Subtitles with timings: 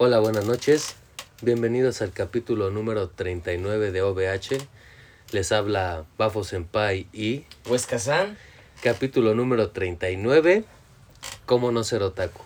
[0.00, 0.94] Hola, buenas noches.
[1.42, 4.58] Bienvenidos al capítulo número 39 de OVH.
[5.32, 8.38] Les habla Bafo Senpai y Huesca San.
[8.80, 10.62] capítulo número 39.
[11.46, 12.42] ¿Cómo no ser otaku?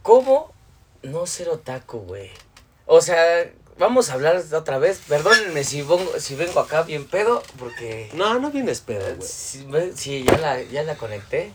[0.00, 0.54] ¿Cómo
[1.02, 2.30] no ser otaku, güey?
[2.86, 5.02] O sea, vamos a hablar otra vez.
[5.06, 8.08] Perdónenme si, vengo, si vengo acá bien pedo, porque...
[8.14, 9.92] No, no vienes pedo, güey.
[9.94, 11.52] Sí, ya la, ya la conecté.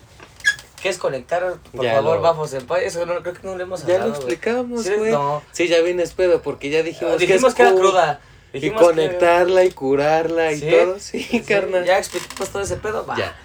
[0.86, 1.56] ¿Qué es conectar?
[1.74, 2.86] Por Ya favor, lo- Bafo Senpai.
[2.86, 4.34] Eso no, creo que no lo hemos Ya hablado, lo güey.
[4.34, 5.12] explicamos, Sí, güey.
[5.14, 5.42] no.
[5.52, 8.22] Sí, ya vienes pedo porque ya dijimos, Dijimos es que era cruda.
[8.54, 10.70] Y que- conectarla y curarla y ¿Sí?
[10.70, 11.00] todo.
[11.00, 11.86] Sí, Sí, carnal.
[11.86, 13.04] Ya explicamos todo ese pedo.
[13.04, 13.18] Va.
[13.18, 13.36] Ya.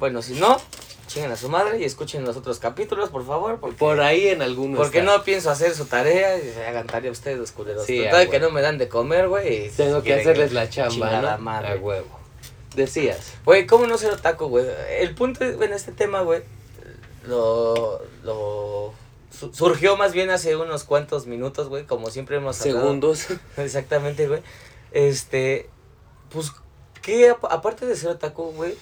[0.00, 0.60] Bueno, si no,
[1.06, 3.60] chinguen a su madre y escuchen los otros capítulos, por favor.
[3.60, 5.16] Porque, Por ahí en alguno porque está.
[5.18, 7.86] no pienso hacer su tarea y se hagan tarea ustedes, los culeros.
[7.86, 9.70] Sí, Total que no me dan de comer, güey.
[9.70, 11.38] Tengo que hacerles la chamba, ¿no?
[11.38, 11.68] madre.
[11.68, 12.18] A huevo.
[12.74, 13.32] Decías.
[13.44, 14.66] Güey, ¿cómo no ser otaku, güey?
[15.00, 16.42] El punto es, en este tema, güey,
[17.26, 18.92] lo, lo
[19.36, 22.80] su- surgió más bien hace unos cuantos minutos, güey, como siempre hemos hablado.
[22.80, 23.26] Segundos.
[23.56, 24.40] Exactamente, güey.
[24.92, 25.68] Este,
[26.30, 26.52] pues,
[27.02, 28.74] ¿qué ap- aparte de ser otaku, güey?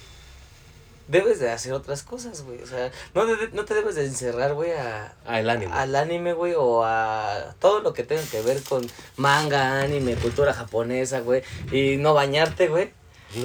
[1.09, 2.61] Debes de hacer otras cosas, güey.
[2.63, 5.73] O sea, no, de- no te debes de encerrar, güey, a, el anime.
[5.73, 8.87] al anime, güey, o a todo lo que tenga que ver con
[9.17, 11.43] manga, anime, cultura japonesa, güey.
[11.73, 12.93] Y no bañarte, güey.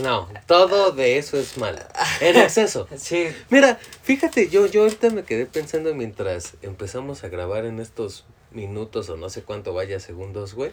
[0.02, 1.80] No, todo de eso es malo.
[2.22, 2.88] En exceso.
[2.98, 8.26] Sí, Mira, fíjate, yo, yo ahorita me quedé pensando mientras empezamos a grabar en estos
[8.52, 10.72] minutos o no sé cuánto vaya segundos, güey.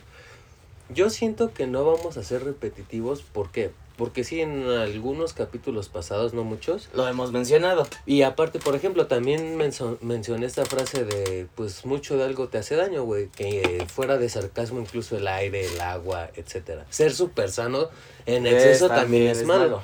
[0.95, 3.23] Yo siento que no vamos a ser repetitivos.
[3.23, 3.71] ¿Por qué?
[3.97, 6.89] Porque sí, en algunos capítulos pasados, no muchos.
[6.95, 7.87] lo hemos mencionado.
[8.07, 12.57] Y aparte, por ejemplo, también menso- mencioné esta frase de, pues mucho de algo te
[12.59, 13.29] hace daño, güey.
[13.29, 16.87] Que eh, fuera de sarcasmo, incluso el aire, el agua, etcétera.
[16.89, 17.89] Ser súper sano
[18.27, 19.83] en exceso Es- también es malo.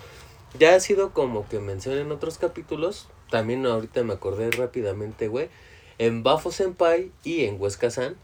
[0.58, 3.08] Ya ha sido como que mencioné en otros capítulos.
[3.30, 5.50] También ahorita me acordé rápidamente, güey.
[5.98, 8.16] En Bafo Senpai y en Huesca San,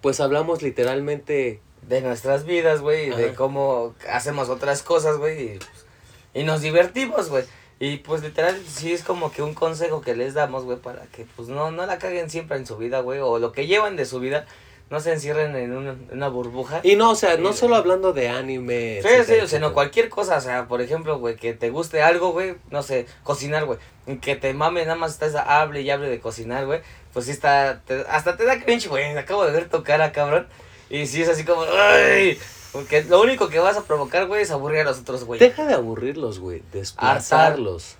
[0.00, 1.60] pues hablamos literalmente.
[1.88, 5.86] De nuestras vidas, güey, de cómo hacemos otras cosas, güey, y, pues,
[6.34, 7.44] y nos divertimos, güey.
[7.78, 11.26] Y pues literal, sí es como que un consejo que les damos, güey, para que
[11.36, 14.06] pues no, no la caguen siempre en su vida, güey, o lo que llevan de
[14.06, 14.46] su vida,
[14.88, 16.80] no se encierren en una, en una burbuja.
[16.82, 19.00] Y no, o sea, no solo hablando de anime.
[19.02, 22.56] Sí, sí, sino cualquier cosa, o sea, por ejemplo, güey, que te guste algo, güey,
[22.70, 23.78] no sé, cocinar, güey,
[24.22, 26.80] que te mame, nada más estás hable y hable de cocinar, güey,
[27.12, 30.46] pues sí está, te- hasta te da cringe, güey, acabo de ver tu cara, cabrón,
[30.90, 32.38] y sí es así como, ¡ay!
[32.72, 35.40] Porque lo único que vas a provocar, güey, es aburrir a los otros, güey.
[35.40, 36.62] Deja de aburrirlos, güey.
[36.72, 37.96] Desplazarlos.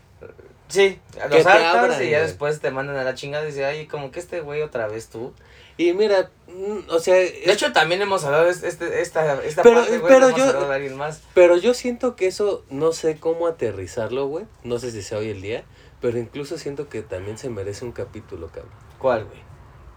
[0.68, 3.48] Sí, a Que los hartas abran, y ya después te mandan a la chingada y
[3.48, 5.32] dicen, ay, como que este güey otra vez tú.
[5.78, 7.14] Y mira, mm, o sea.
[7.14, 10.44] De hecho, también hemos hablado de este, esta, esta Pero- parte, güey, pero hemos yo-
[10.46, 11.22] hablado de alguien más.
[11.34, 14.46] Pero yo siento que eso, no sé cómo aterrizarlo, güey.
[14.64, 15.64] No sé si sea hoy el día.
[16.00, 18.72] Pero incluso siento que también se merece un capítulo, cabrón.
[18.98, 19.38] ¿Cuál, güey?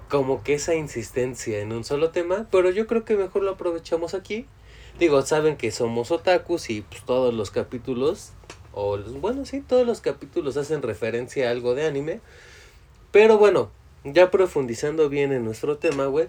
[0.09, 2.47] Como que esa insistencia en un solo tema.
[2.52, 4.46] Pero yo creo que mejor lo aprovechamos aquí.
[5.00, 8.31] Digo, saben que somos otakus y pues todos los capítulos,
[8.74, 12.19] o bueno, sí, todos los capítulos hacen referencia a algo de anime.
[13.12, 13.69] Pero bueno,
[14.03, 16.28] ya profundizando bien en nuestro tema, güey.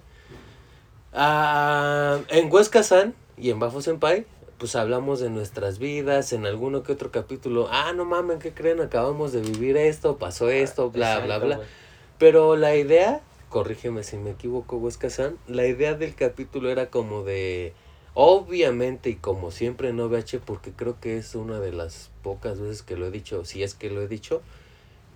[1.13, 4.27] ah, en Huesca San y en Bafo Senpai,
[4.59, 7.69] pues hablamos de nuestras vidas, en alguno que otro capítulo.
[7.71, 8.81] Ah, no mamen, ¿qué creen?
[8.81, 11.57] Acabamos de vivir esto, pasó esto, bla, bla, Exacto, bla.
[11.57, 11.69] güey.
[12.19, 17.25] Pero la idea, corrígeme si me equivoco, Huesca San, la idea del capítulo era como
[17.25, 17.75] de.
[18.15, 22.83] Obviamente, y como siempre en OVH, porque creo que es una de las pocas veces
[22.83, 24.41] que lo he dicho, si es que lo he dicho,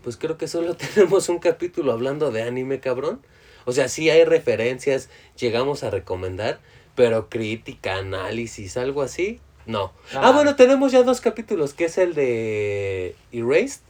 [0.03, 3.21] pues creo que solo tenemos un capítulo hablando de anime, cabrón.
[3.65, 5.09] O sea, sí hay referencias,
[5.39, 6.61] llegamos a recomendar,
[6.95, 9.93] pero crítica, análisis, algo así, no.
[10.12, 10.28] Ah.
[10.28, 13.81] Ah, bueno, tenemos ya dos capítulos, que es el de Erased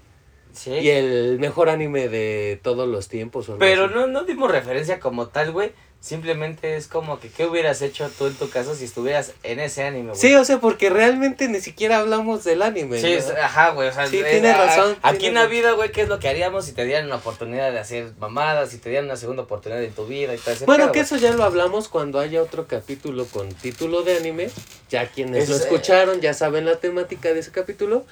[0.54, 0.70] Sí.
[0.72, 3.48] y el mejor anime de todos los tiempos.
[3.48, 5.72] o Pero no, no dimos referencia como tal, güey.
[6.00, 9.84] Simplemente es como que, ¿qué hubieras hecho tú en tu caso si estuvieras en ese
[9.84, 10.20] anime, güey?
[10.20, 13.00] Sí, o sea, porque realmente ni siquiera hablamos del anime.
[13.00, 15.72] Sí, ajá, güey, o sea, Sí, es- tiene a- razón, Aquí tiene en la vida,
[15.72, 18.76] güey, ¿qué es lo que haríamos si te dieran una oportunidad de hacer mamadas, si
[18.76, 21.43] te dieran una segunda oportunidad en tu vida y ese Bueno, que eso ya lo
[21.43, 24.50] hablamos cuando haya otro capítulo con título de anime.
[24.90, 28.05] Ya quienes lo Es- escucharon ya saben la temática de ese capítulo.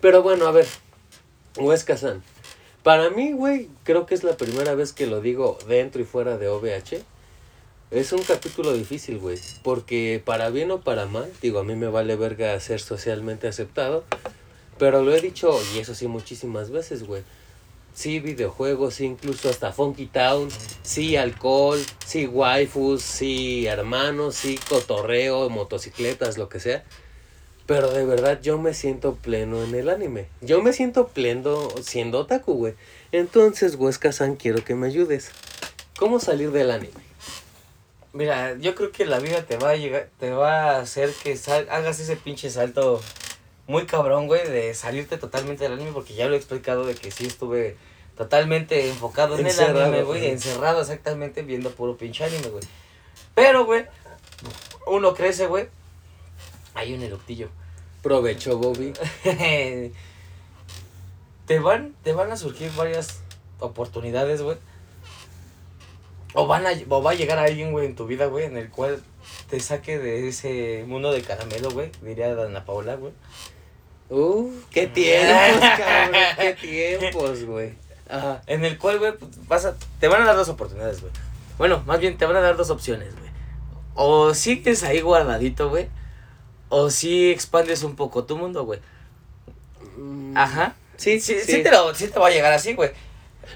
[0.00, 0.66] Pero bueno, a ver.
[1.56, 2.22] Huesca-san.
[2.82, 6.38] Para mí, güey, creo que es la primera vez que lo digo dentro y fuera
[6.38, 7.02] de OVH.
[7.90, 9.38] Es un capítulo difícil, güey.
[9.62, 14.04] Porque para bien o para mal, digo, a mí me vale verga ser socialmente aceptado.
[14.78, 17.22] Pero lo he dicho, y eso sí, muchísimas veces, güey.
[17.94, 20.48] Sí, videojuegos, sí, incluso hasta Funky Town.
[20.82, 26.84] Sí, alcohol, sí, waifus, sí, hermanos, sí, cotorreo, motocicletas, lo que sea.
[27.66, 30.28] Pero de verdad yo me siento pleno en el anime.
[30.40, 32.74] Yo me siento pleno siendo otaku, güey.
[33.12, 35.30] Entonces, Huesca-san, quiero que me ayudes.
[35.98, 36.92] ¿Cómo salir del anime?
[38.12, 41.36] Mira, yo creo que la vida te va a llegar, te va a hacer que
[41.36, 43.00] sal- hagas ese pinche salto
[43.66, 47.10] muy cabrón, güey, de salirte totalmente del anime, porque ya lo he explicado de que
[47.10, 47.76] sí estuve
[48.16, 49.52] totalmente enfocado en el
[49.82, 52.64] anime, güey, encerrado exactamente viendo puro pinche anime, güey.
[53.34, 53.84] Pero, güey,
[54.86, 55.68] uno crece, güey.
[56.76, 57.48] Hay un eructillo.
[58.02, 58.92] Provecho, Bobby.
[61.46, 63.20] te van, te van a surgir varias
[63.58, 64.58] oportunidades, güey.
[66.34, 68.68] O van a, o va a llegar alguien, güey, en tu vida, güey, en el
[68.68, 69.02] cual
[69.48, 73.14] te saque de ese mundo de caramelo, güey, diría Dana Paola, güey.
[74.10, 76.20] Uh, qué tiempos, cabrón.
[76.36, 77.72] Qué tiempos, güey.
[78.08, 78.42] Ajá.
[78.46, 81.12] En el cual, güey, pues, vas a, te van a dar dos oportunidades, güey.
[81.56, 83.30] Bueno, más bien te van a dar dos opciones, güey.
[83.94, 85.88] O sigues ahí guardadito, güey.
[86.68, 88.80] O sí expandes un poco tu mundo, güey.
[89.96, 90.74] Mm, Ajá.
[90.96, 91.52] Sí, Sí, sí.
[91.56, 92.90] sí, te lo, sí te va a llegar así, güey.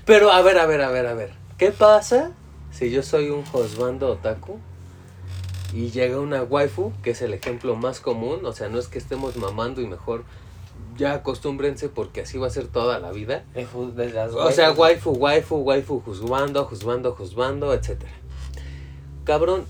[0.05, 1.33] Pero a ver, a ver, a ver, a ver.
[1.59, 2.33] ¿Qué pasa
[2.71, 4.59] si yo soy un Josbando otaku
[5.73, 8.45] y llega una waifu, que es el ejemplo más común?
[8.45, 10.25] O sea, no es que estemos mamando y mejor
[10.97, 13.45] ya acostúmbrense porque así va a ser toda la vida.
[13.55, 18.03] De las O sea, waifu, waifu, waifu, juzgando, juzgando, juzgando, etc.
[19.25, 19.65] Cabrón,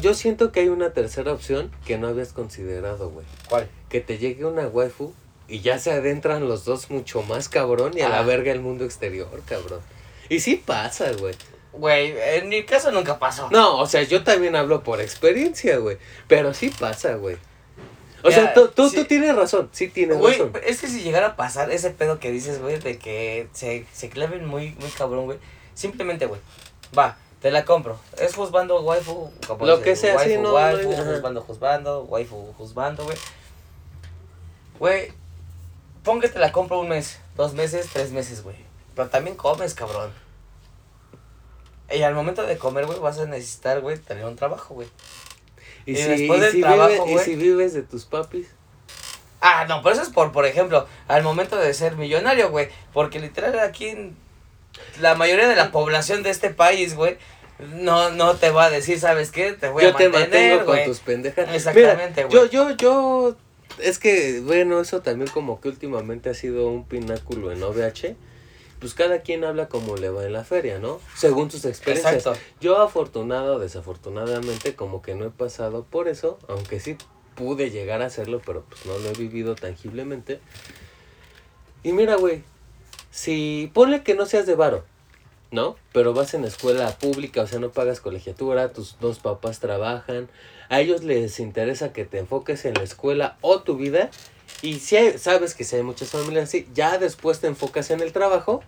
[0.00, 3.26] yo siento que hay una tercera opción que no habías considerado, güey.
[3.48, 3.68] ¿Cuál?
[3.88, 5.12] Que te llegue una waifu
[5.48, 8.22] y ya se adentran los dos mucho más, cabrón, y a la Ah.
[8.22, 9.80] verga el mundo exterior, cabrón.
[10.28, 11.34] Y sí pasa, güey.
[11.72, 13.48] Güey, en mi caso nunca pasó.
[13.50, 15.98] No, o sea, yo también hablo por experiencia, güey.
[16.26, 17.36] Pero sí pasa, güey.
[18.22, 18.96] O Mira, sea, tú, tú, sí.
[18.96, 20.52] tú tienes razón, sí tienes Güey, razón.
[20.64, 24.08] es que si llegara a pasar ese pedo que dices, güey, de que se, se
[24.08, 25.38] claven muy, muy cabrón, güey.
[25.74, 26.40] Simplemente, güey,
[26.98, 27.98] va, te la compro.
[28.18, 32.54] Es juzbando, waifu, como Lo que sea, sí, waifu, no, waifu, no, juzbando, juzbando, waifu,
[32.56, 33.18] juzbando, güey.
[34.78, 35.12] Güey,
[36.02, 38.56] pon que te la compro un mes, dos meses, tres meses, güey.
[38.94, 40.10] Pero también comes, cabrón.
[41.90, 44.88] Y al momento de comer, güey, vas a necesitar, güey, tener un trabajo, güey.
[45.84, 47.24] Y, y si, después y del si trabajo, vive- y güey.
[47.24, 48.48] si vives de tus papis.
[49.40, 52.68] Ah, no, pero eso es por, por ejemplo, al momento de ser millonario, güey.
[52.92, 54.16] Porque literal aquí en
[55.00, 57.18] la mayoría de la población de este país, güey,
[57.58, 59.52] no, no te va a decir, ¿sabes qué?
[59.52, 61.48] Te voy yo a te mantener, mantengo con tus pendejas.
[61.54, 62.50] Exactamente, Mira, güey.
[62.50, 63.36] yo, yo, yo,
[63.78, 68.16] es que, bueno, eso también como que últimamente ha sido un pináculo en OVH.
[68.78, 71.00] Pues cada quien habla como le va en la feria, ¿no?
[71.14, 72.14] Según sus experiencias.
[72.14, 72.38] Exacto.
[72.60, 76.98] Yo afortunado o desafortunadamente como que no he pasado por eso, aunque sí
[77.36, 80.40] pude llegar a hacerlo, pero pues no lo he vivido tangiblemente.
[81.82, 82.42] Y mira, güey,
[83.16, 84.84] si ponle que no seas de varo,
[85.50, 85.76] ¿no?
[85.94, 90.28] Pero vas en escuela pública, o sea, no pagas colegiatura, tus dos papás trabajan,
[90.68, 94.10] a ellos les interesa que te enfoques en la escuela o tu vida.
[94.60, 98.00] Y si hay- sabes que si hay muchas familias así, ya después te enfocas en
[98.02, 98.62] el trabajo,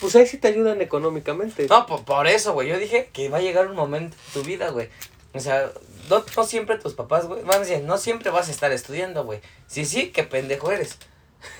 [0.00, 1.66] pues ahí sí te ayudan económicamente.
[1.68, 2.68] No, por, por eso, güey.
[2.68, 4.90] Yo dije que va a llegar un momento en tu vida, güey.
[5.34, 5.72] O sea,
[6.08, 9.24] no, no siempre tus papás, güey, van a decir, no siempre vas a estar estudiando,
[9.24, 9.40] güey.
[9.66, 10.98] Sí, sí, qué pendejo eres.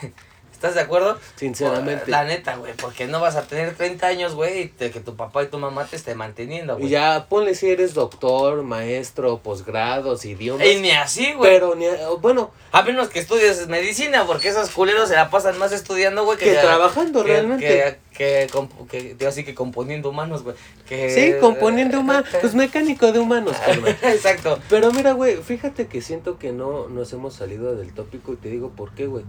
[0.63, 1.19] ¿Estás de acuerdo?
[1.35, 2.09] Sinceramente.
[2.09, 5.17] La neta, güey, porque no vas a tener 30 años, güey, y te- que tu
[5.17, 6.89] papá y tu mamá te esté manteniendo, Y güey.
[6.91, 10.65] ya ponle si eres doctor, maestro, posgrados, idiomas.
[10.65, 11.51] Y ni así, güey.
[11.51, 15.59] Pero ni, a- bueno, A menos que estudies medicina, porque esos culeros se la pasan
[15.59, 17.99] más estudiando, güey, que que, trabajando que, realmente.
[18.17, 18.47] que,
[18.89, 20.57] que, que- así que componiendo humanos, güey.
[20.89, 22.27] Sí, componiendo humanos.
[22.41, 23.95] Pues mecánico de humanos, carnal.
[24.05, 24.59] Exacto.
[24.71, 28.49] Pero mira, güey, fíjate que siento que no nos hemos salido del tópico y te
[28.49, 29.25] digo por qué, güey.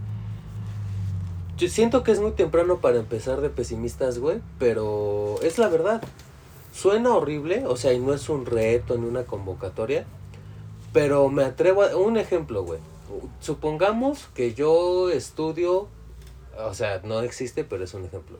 [1.58, 6.02] Yo siento que es muy temprano para empezar de pesimistas, güey, pero es la verdad.
[6.74, 10.06] Suena horrible, o sea, y no es un reto ni una convocatoria,
[10.92, 11.96] pero me atrevo a...
[11.96, 12.80] Un ejemplo, güey.
[13.40, 15.88] Supongamos que yo estudio,
[16.58, 18.38] o sea, no existe, pero es un ejemplo.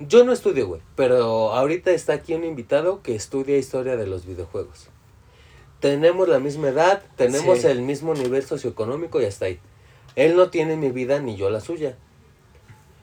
[0.00, 4.26] Yo no estudio, güey, pero ahorita está aquí un invitado que estudia historia de los
[4.26, 4.88] videojuegos.
[5.80, 7.66] Tenemos la misma edad, tenemos Sí.
[7.68, 9.58] el mismo nivel socioeconómico y hasta ahí.
[10.18, 11.96] Él no tiene mi vida ni yo la suya.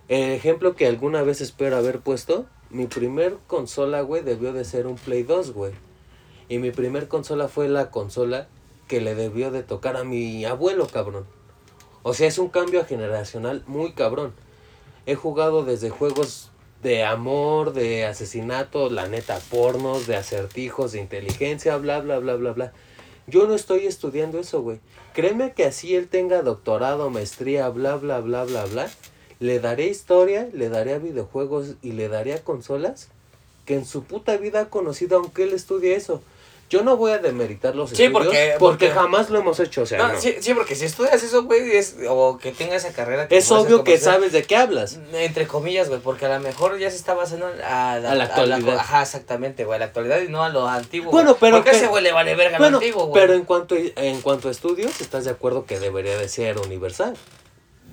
[0.10, 4.86] El ejemplo que alguna vez espero haber puesto, mi primer consola, güey, debió de ser
[4.86, 5.72] un Play 2, güey.
[6.50, 8.50] Y mi primer consola fue la consola
[8.90, 11.26] que le debió de tocar a mi abuelo, cabrón.
[12.04, 14.34] O sea, es un cambio generacional muy cabrón.
[15.06, 16.52] He jugado desde juegos
[16.84, 22.52] de amor, de asesinato, la neta, pornos, de acertijos, de inteligencia, bla, bla, bla, bla,
[22.52, 22.74] bla.
[23.28, 24.80] Yo no estoy estudiando eso, güey.
[25.14, 28.90] Créeme que así él tenga doctorado, maestría, bla, bla, bla, bla, bla.
[29.40, 33.10] Le daré historia, le daré videojuegos y le daré consolas
[33.66, 36.22] que en su puta vida ha conocido aunque él estudie eso.
[36.70, 39.84] Yo no voy a demeritar los Sí, estudios porque- porque, porque- jamás lo hemos hecho,
[39.84, 40.20] o sea, No, no.
[40.20, 43.28] sí, sí, porque si estudias eso, güey, es, o que tengas esa carrera.
[43.28, 44.98] que es obvio que sabes de qué hablas.
[45.14, 47.52] Entre comillas, güey, porque a lo mejor ya se está basando a
[48.00, 48.78] la, A la actualidad.
[48.80, 51.12] ajá, exactamente, güey, a la actualidad y no a lo antiguo.
[51.12, 53.22] Bueno, pero Porque que- ese güey le vale verga Bueno, lo antiguo, güey.
[53.22, 57.16] pero en cuanto en cuanto a estudios, ¿estás de acuerdo que debería de ser universal?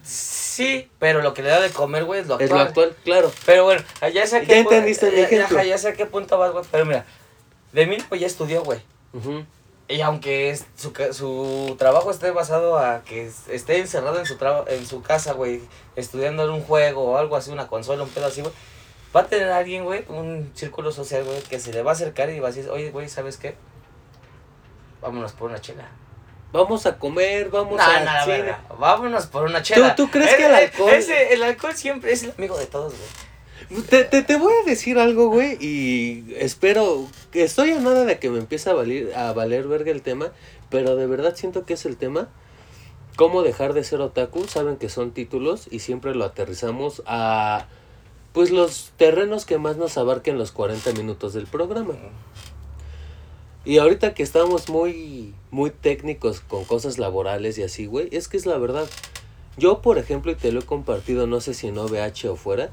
[0.03, 2.45] Sí, pero lo que le da de comer, güey, es lo actual.
[2.49, 3.33] Es lo actual, claro.
[3.47, 5.59] Pero bueno, ya sé a qué entendiste mi ya- ya- ejemplo.
[5.59, 6.65] ajá, ya sé a qué punto vas, güey.
[6.71, 7.07] Pero mira,
[7.73, 8.81] de mí, pues ya estudió, güey.
[9.13, 9.45] Ujú.
[9.89, 14.37] Y aunque es- su, su trabajo esté basado a que es- esté encerrado en su,
[14.37, 15.61] traba- en su casa, güey,
[15.97, 18.53] estudiando en un juego o algo así, una consola, un pedo así, güey,
[19.15, 22.31] va a tener alguien, güey, un círculo social, güey, que se le va a acercar
[22.31, 23.57] y va a decir, oye, güey, ¿sabes qué?
[25.01, 25.89] Vámonos por una chela.
[26.53, 29.97] Vamos a comer, vamos No, a no, la Vámonos por una chela.
[29.97, 32.93] tú crees Es- que el alcohol- Ese, el alcohol siempre es el amigo de todos,
[32.93, 33.09] güey.
[33.89, 38.29] Te, te, te voy a decir algo, güey, y espero, estoy a nada de que
[38.29, 40.31] me empiece a valer, a valer verga el tema,
[40.69, 42.29] pero de verdad siento que es el tema.
[43.17, 44.45] ¿Cómo dejar de ser otaku?
[44.45, 47.67] Saben que son títulos y siempre lo aterrizamos a,
[48.35, 51.95] pues, los terrenos que más nos abarquen los 40 minutos del programa.
[53.65, 58.37] Y ahorita que estamos muy, muy técnicos con cosas laborales y así, güey, es que
[58.37, 58.87] es la verdad.
[59.57, 62.73] Yo, por ejemplo, y te lo he compartido, no sé si en OVH o fuera,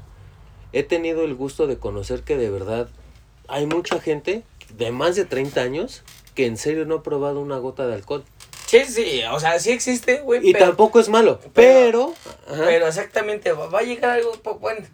[0.72, 2.88] he tenido el gusto de conocer que de verdad
[3.48, 4.44] hay mucha gente
[4.76, 6.02] de más de 30 años
[6.34, 8.24] que en serio no ha probado una gota de alcohol.
[8.66, 10.66] Sí, sí, o sea, sí existe, güey, Y pero...
[10.66, 12.14] tampoco es malo, pero...
[12.46, 14.86] Pero exactamente, va, a llegar algo, bueno,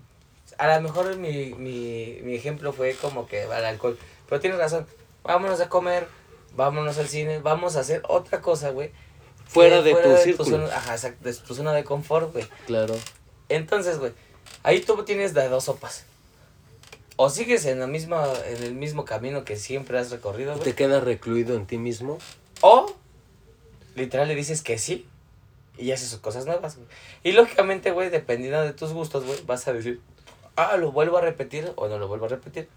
[0.57, 4.87] a lo mejor mi, mi, mi ejemplo fue como que al alcohol, pero tienes razón,
[5.23, 6.07] vámonos a comer,
[6.57, 8.93] vámonos al cine, vamos a hacer otra cosa, güey.
[9.47, 10.51] fuera de tu círculo.
[10.51, 12.47] zona, ajá, exacto, de tu zona de confort, güey.
[12.67, 12.95] Claro.
[13.51, 14.13] Entonces, güey,
[14.67, 16.05] ahí tú tienes de dos sopas.
[17.15, 20.65] O sigues en la misma, en el mismo camino que siempre has recorrido, güey.
[20.65, 22.19] Te quedas recluido en ti mismo.
[22.61, 22.93] O
[23.95, 25.07] literal le dices que sí
[25.79, 26.89] y haces cosas nuevas, güey.
[27.23, 30.01] Y lógicamente, güey, dependiendo de tus gustos, güey, vas a decir,
[30.57, 32.69] ah, lo vuelvo a repetir o no lo vuelvo a repetir.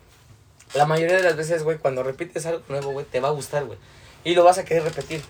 [0.76, 3.66] La mayoría de las veces, güey, cuando repites algo nuevo, güey, te va a gustar,
[3.66, 3.80] güey.
[4.24, 5.24] Y lo vas a querer repetir.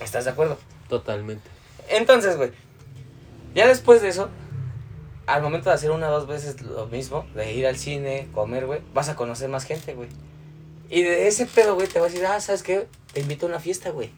[0.00, 0.58] ¿Estás de acuerdo?
[0.88, 1.48] Totalmente.
[1.88, 2.50] Entonces, güey,
[3.54, 4.28] ya después de eso,
[5.26, 8.66] al momento de hacer una o dos veces lo mismo, de ir al cine, comer,
[8.66, 10.08] güey, vas a conocer más gente, güey.
[10.90, 12.86] Y de ese pedo, güey, te vas a decir, ah, ¿sabes qué?
[13.12, 14.10] Te invito a una fiesta, güey.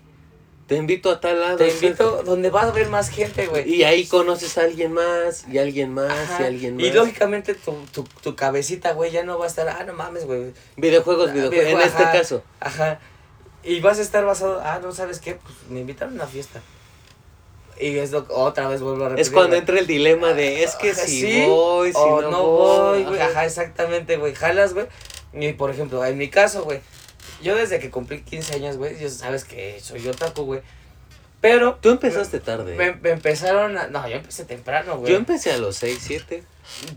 [0.66, 1.58] Te invito a tal lado.
[1.58, 3.72] Te invito donde vas a ver más gente, güey.
[3.72, 6.42] Y ahí conoces a alguien más, y alguien más, Ajá.
[6.42, 6.84] y alguien más.
[6.84, 10.26] Y lógicamente tu, tu, tu cabecita, güey, ya no va a estar, ah, no mames,
[10.26, 10.52] güey.
[10.76, 11.72] Videojuegos, videojuegos.
[11.72, 12.42] En este caso.
[12.58, 12.98] Ajá.
[13.62, 16.60] Y vas a estar basado, ah, no sabes qué, pues me invitaron a una fiesta.
[17.78, 19.22] Y es lo otra vez vuelvo a repetir.
[19.22, 19.60] Es cuando güey.
[19.60, 23.20] entra el dilema de es que si sí voy, si o no, no voy, güey.
[23.20, 24.34] Ajá, exactamente, güey.
[24.34, 24.86] Jalas, güey.
[25.34, 26.80] Y por ejemplo, en mi caso, güey.
[27.42, 30.62] Yo desde que cumplí 15 años, güey, yo sabes que soy otaku, güey.
[31.40, 32.74] Pero Tú empezaste tarde.
[32.76, 33.88] me, me empezaron a.
[33.88, 35.12] No, yo empecé temprano, güey.
[35.12, 36.42] Yo empecé a los 6, 7.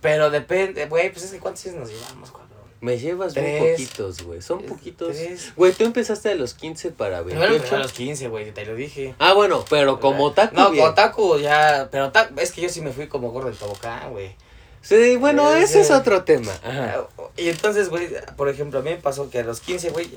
[0.01, 2.48] Pero depende, güey, pues es que cuántos años nos llevamos, cabrón.
[2.81, 3.71] Me llevas muy Tres.
[3.73, 4.41] poquitos, güey.
[4.41, 4.71] Son Tres.
[4.71, 5.15] poquitos.
[5.57, 7.75] Güey, tú empezaste a los 15 para Primero empecé 28.
[7.75, 9.15] a los 15, güey, te lo dije.
[9.19, 10.55] Ah, bueno, pero como otaku.
[10.55, 10.81] No, bien.
[10.83, 11.89] como otaku ya.
[11.91, 14.33] Pero ta- es que yo sí me fui como gordo del tobocán, güey.
[14.81, 15.93] Sí, bueno, Sí, ese es sí.
[15.93, 16.53] otro tema.
[16.63, 17.05] Ajá.
[17.35, 18.07] Y entonces, güey,
[18.37, 20.09] por ejemplo, a mí me pasó que a los 15, güey,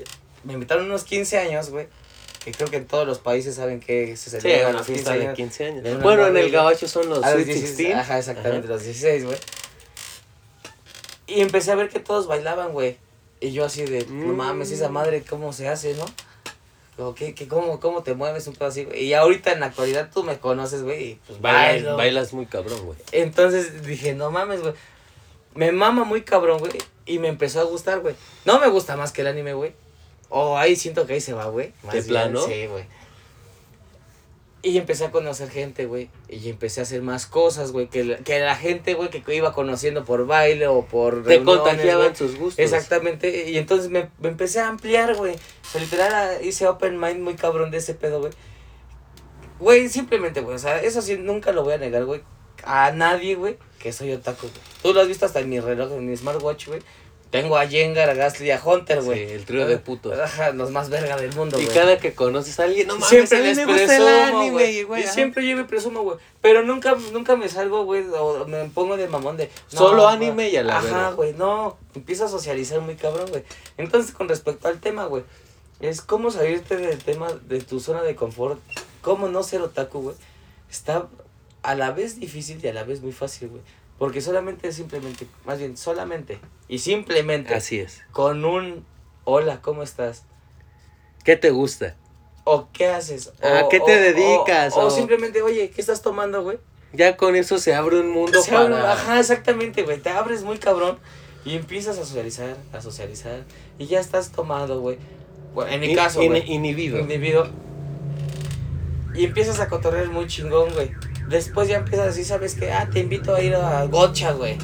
[0.45, 1.87] me invitaron unos 15 años, güey.
[2.45, 5.11] Que creo que en todos los países saben que se Sí, celebra una los fiesta
[5.11, 5.35] 15 de años.
[5.35, 5.83] 15 años.
[5.83, 7.95] de Bueno, en el gabacho son los A los Sweet 16, 16.
[7.97, 8.73] Ajá, exactamente, Ajá.
[8.75, 9.37] los 16, güey.
[11.27, 12.97] Y empecé a ver que todos bailaban, güey.
[13.39, 14.35] Y yo así de, no Mm.
[14.37, 16.05] mames, esa madre, ¿cómo se hace, no?
[16.95, 19.03] Como, ¿qué, qué, cómo, ¿Cómo te mueves un poco así, güey?
[19.05, 21.97] Y ahorita en la actualidad tú me conoces, güey, y pues Bailas, bailo.
[21.97, 22.97] bailas muy cabrón, güey.
[23.11, 24.73] Entonces dije, no mames, güey.
[25.55, 26.71] Me mama muy cabrón, güey.
[27.05, 28.15] Y me empezó a gustar, güey.
[28.45, 29.73] No me gusta más que el anime, güey.
[30.29, 31.73] O ahí siento que ahí se va, güey.
[31.83, 32.41] Más ¿De plano?
[32.45, 32.85] Sí, güey.
[34.65, 36.09] Y empecé a conocer gente, güey.
[36.29, 37.87] Y empecé a hacer más cosas, güey.
[37.89, 42.37] Que, que la gente, güey, que iba conociendo por baile o por Te contagiaban sus
[42.37, 42.59] gustos.
[42.59, 43.51] Exactamente.
[43.51, 45.35] Y entonces me, me empecé a ampliar, güey.
[45.35, 48.31] O sea, literal ah, hice open mind muy cabrón de ese pedo, güey.
[49.59, 50.55] Güey, simplemente, güey.
[50.55, 52.21] O sea, eso sí, nunca lo voy a negar, güey.
[52.63, 54.61] A nadie, güey, que soy otaku, güey.
[54.81, 56.79] Tú lo has visto hasta en mi reloj, en mi smartwatch, güey.
[57.33, 59.31] Tengo a Jengar, a Gastly y a Hunter, Sí, güey.
[59.31, 60.17] el trío de putos.
[60.19, 61.75] Ajá, los más verga del mundo, Y güey.
[61.75, 64.49] cada que conoces a alguien, no mames, siempre les me gusta presumo, el anime,
[64.85, 65.01] güey.
[65.01, 66.17] y, Y siempre yo me presumo, güey.
[66.41, 69.49] Pero nunca, nunca me salgo, güey, o me pongo de mamón de...
[69.71, 71.75] no, Solo anime y a la Ajá, güey, no.
[71.95, 73.43] Empiezo a socializar muy cabrón, güey.
[73.77, 75.23] Entonces, con respecto al tema, güey,
[75.79, 78.59] es cómo salirte del tema de tu zona de confort.
[79.01, 80.15] Cómo no ser otaku, güey.
[80.69, 81.07] Está
[81.63, 83.61] a la vez difícil y a la vez muy fácil, güey.
[83.97, 88.01] Porque solamente, simplemente, más bien, solamente y simplemente Así es.
[88.11, 88.85] con un
[89.23, 90.23] hola, ¿cómo estás?
[91.23, 91.95] ¿Qué te gusta?
[92.43, 93.31] ¿O qué haces?
[93.41, 94.73] ¿A O- qué te o- dedicas?
[94.75, 96.57] O, simplemente, oye, ¿qué estás tomando, güey?
[96.91, 98.91] Ya con eso se abre un mundo Se abre- para...
[98.93, 99.99] Ajá, exactamente, güey.
[99.99, 100.99] Te abres muy cabrón
[101.45, 103.43] y empiezas a socializar, a socializar.
[103.79, 104.97] Y ya estás tomado, güey.
[105.53, 106.51] Bueno, en mi In- caso, in- güey.
[106.51, 106.99] inhibido.
[106.99, 107.47] Inhibido.
[109.15, 110.91] Y empiezas a cotorrear muy chingón, güey.
[111.27, 112.71] Después ya empiezas así, ¿sabes qué?
[112.71, 114.57] Ah, te invito a ir a Gocha, güey.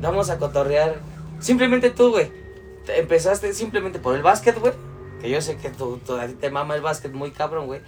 [0.00, 0.96] Vamos a cotorrear.
[1.40, 2.30] Simplemente tú, güey.
[2.86, 4.72] te- Empezaste simplemente por el básquet, güey.
[5.20, 7.80] Que yo sé que tú, tú- a ti te mama el básquet muy cabrón, güey.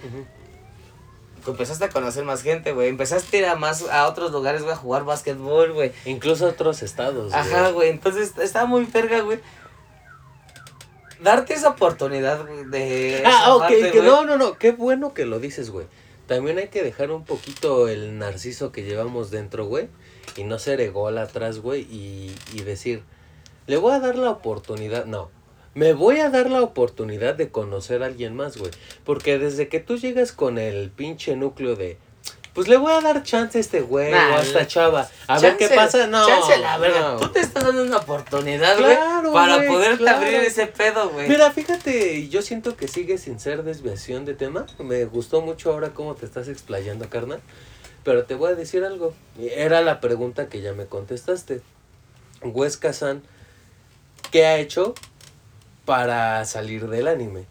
[1.45, 2.88] Que Empezaste a conocer más gente, güey.
[2.88, 5.93] Empezaste a ir a más a otros lugares, güey, a jugar básquetbol, güey.
[6.07, 7.35] Incluso otros estados, güey.
[7.41, 7.91] Ajá, güey.
[7.91, 9.41] Entonces está muy verga, güey.
[11.21, 13.23] Darte esa oportunidad, güey, de.
[13.25, 15.87] Ah, ok, parte, que no, no, no, qué bueno que lo dices, güey.
[16.26, 19.88] También hay que dejar un poquito el narciso que llevamos dentro, güey,
[20.37, 23.02] y no ser ególatras, güey, y, y decir,
[23.66, 25.30] le voy a dar la oportunidad, no,
[25.75, 28.71] me voy a dar la oportunidad de conocer a alguien más, güey,
[29.04, 31.99] porque desde que tú llegas con el pinche núcleo de,
[32.57, 35.39] pues le voy a dar chance a este güey Nah, o a esta chava, a
[35.39, 36.27] ver qué pasa, no.
[36.27, 37.01] Chance la verga.
[37.01, 37.17] no.
[37.19, 38.97] Tú te estás dando una oportunidad, güey.
[38.97, 40.17] Claro, para güey, poderte claro.
[40.17, 41.29] abrir ese pedo, güey.
[41.29, 44.65] Mira, fíjate, yo siento que sigue sin ser desviación de tema.
[44.79, 47.43] Me gustó mucho ahora cómo te estás explayando, carnal.
[48.05, 49.13] Pero te voy a decir algo.
[49.39, 51.61] Era la pregunta que ya me contestaste.
[52.41, 53.23] Huesca San,
[54.31, 54.95] ¿qué ha hecho
[55.85, 57.45] para salir del anime?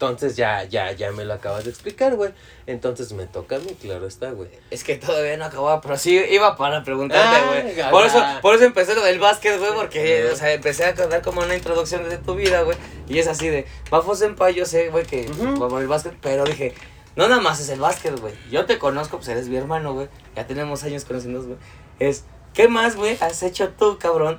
[0.00, 2.30] Entonces ya, ya, ya me lo acabas de explicar, güey.
[2.68, 4.48] Entonces me toca a mí, claro está, güey.
[4.70, 7.90] Es que todavía no acababa, pero sí iba para preguntarte, Ah, güey.
[7.90, 11.20] por, eso, por eso empecé lo del básquet, güey, porque, o sea, empecé a dar
[11.22, 12.78] como una introducción de tu vida, güey.
[13.08, 15.28] Y es así de, Bafo Senpai, yo sé, güey, que
[15.60, 16.74] va por el básquet, pero dije,
[17.16, 18.34] no nada más es el básquet, güey.
[18.52, 20.06] Yo te conozco, pues eres mi hermano, güey.
[20.36, 21.58] Ya tenemos años conociéndonos, güey.
[21.98, 22.22] Es,
[22.54, 24.38] ¿qué más, güey, has hecho tú, cabrón?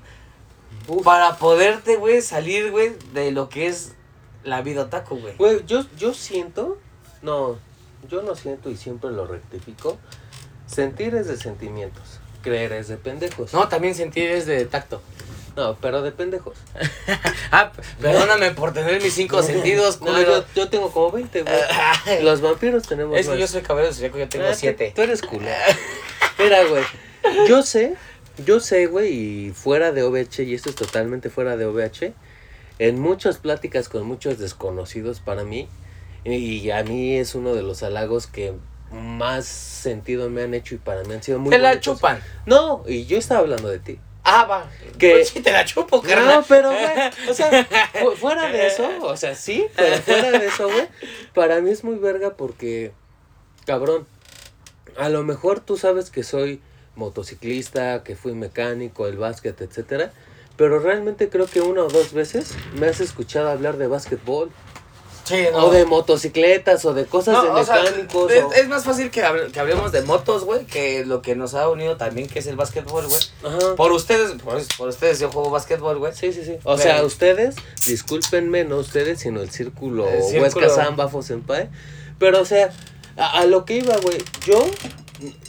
[1.03, 3.95] Para poderte, güey, salir, güey, de lo que es
[4.43, 5.35] la vida otaku, güey.
[5.37, 6.77] Güey, yo, yo siento,
[7.21, 7.57] no,
[8.09, 9.97] yo no siento y siempre lo rectifico.
[10.67, 13.53] Sentir es de sentimientos, creer es de pendejos.
[13.53, 15.01] No, también sentí desde tacto.
[15.55, 16.57] No, pero de pendejos.
[17.51, 20.41] Ah, perdóname por tener mis cinco sentidos, No, culero.
[20.41, 22.23] yo, yo tengo como 20, güey.
[22.23, 24.93] Los vampiros tenemos Es que yo soy cabello zodiaco, yo tengo Ah, siete.
[24.95, 25.47] Tú, eres culo.
[26.37, 26.83] Mira, güey,
[27.47, 27.95] yo sé,
[28.45, 29.11] yo sé, güey,
[29.47, 32.13] y fuera de OVH, y esto es totalmente fuera de OVH,
[32.79, 35.67] en muchas pláticas con muchos desconocidos para mí,
[36.25, 38.53] y a mí es uno de los halagos que
[38.91, 41.95] más sentido me han hecho y para mí han sido muy Te la bonitos.
[41.95, 42.19] chupan.
[42.45, 43.99] No, y yo estaba hablando de ti.
[44.23, 44.69] Ah, va.
[44.97, 46.35] Que- Pues sí, te la chupo, carnal.
[46.41, 47.65] No, pero, güey, o sea,
[47.99, 50.87] fu- fuera de eso, o sea, sí, pero fuera de eso, güey,
[51.33, 52.91] para mí es muy verga porque,
[53.65, 54.05] cabrón,
[54.97, 56.61] a lo mejor tú sabes que soy
[56.95, 60.11] motociclista, que fui mecánico, el básquet, etcétera,
[60.59, 64.51] pero realmente creo que una o dos veces me has escuchado hablar de básquetbol,
[65.23, 65.65] Sí, no.
[65.67, 69.23] o de motocicletas, o de cosas No, de o sea, mecánicos, es, más fácil que,
[69.23, 72.47] hable- que hablemos de motos, güey, que lo que nos ha unido también, que es
[72.47, 73.75] el básquetbol, güey.
[73.75, 76.13] Por ustedes, por, por ustedes yo juego básquetbol, güey.
[76.15, 76.53] Sí, sí, sí.
[76.63, 80.65] O Pero- sea, ustedes, discúlpenme, no ustedes, sino el círculo, El círculo.
[80.67, 81.69] Huesca Samba Senpai.
[82.17, 82.71] Pero, o sea,
[83.15, 84.17] a, a lo que iba, güey,
[84.47, 84.65] yo,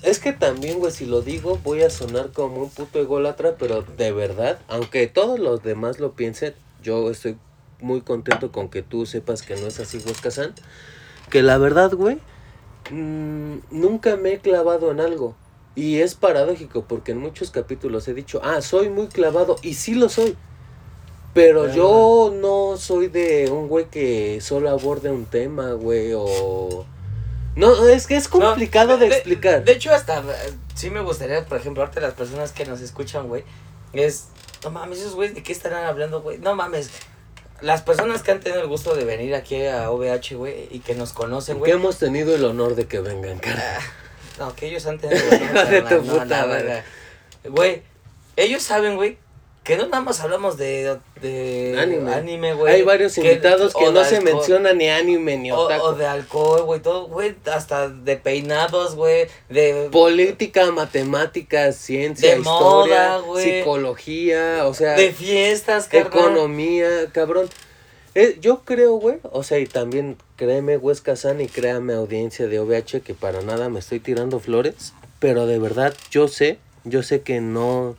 [0.02, 3.82] es que también, güey, si lo digo, voy a sonar como un puto ególatra, pero
[3.82, 7.36] de verdad, aunque todos los demás lo piensen, yo estoy
[7.80, 10.54] muy contento con que tú sepas que no es así, Huesca San.
[11.30, 12.18] Que la verdad, güey,
[12.90, 15.34] mm, nunca me he clavado en algo.
[15.76, 19.94] Y es paradójico porque en muchos capítulos he dicho, ah, soy muy clavado y sí
[19.94, 20.36] lo soy.
[21.32, 26.84] Pero Pero- yo no soy de un güey que solo aborde un tema, güey, o...
[27.56, 29.64] No, es que es complicado No, de, explicar.
[29.64, 33.28] De hecho, hasta eh, sí me gustaría, por ejemplo, ahorita las personas que nos escuchan,
[33.28, 33.44] güey,
[33.92, 34.28] es,
[34.62, 36.38] no mames, esos güeyes, ¿de qué estarán hablando, güey?
[36.38, 36.90] No mames.
[37.60, 40.94] Las personas que han tenido el gusto de venir aquí a OVH, güey, y que
[40.94, 41.72] nos conocen, que güey.
[41.72, 43.78] hemos tenido el honor de que vengan, cara.
[44.38, 46.84] No, que ellos han tenido el honor, De tu puta.
[47.44, 47.82] Güey,
[48.36, 49.18] ellos saben, güey,
[49.70, 51.76] que no nada más hablamos de, de
[52.14, 52.54] Anime.
[52.54, 52.74] güey.
[52.74, 54.34] Hay varios que- invitados que no se alcohol.
[54.34, 55.84] menciona ni anime ni O, otaku.
[55.86, 59.88] o de alcohol, güey, todo, güey, hasta de peinados, güey, de...
[59.92, 63.58] Política, matemáticas, ciencia, De historia, moda, güey.
[63.60, 64.94] psicología, o sea...
[64.94, 66.08] De fiestas, carnal.
[66.08, 67.48] Economía, cabrón.
[68.16, 72.58] Eh, yo creo, güey, o sea, y también créeme, Huesca San, y créame, audiencia de
[72.58, 77.20] OVH, que para nada me estoy tirando flores, pero de verdad, yo sé, yo sé
[77.20, 77.94] que no,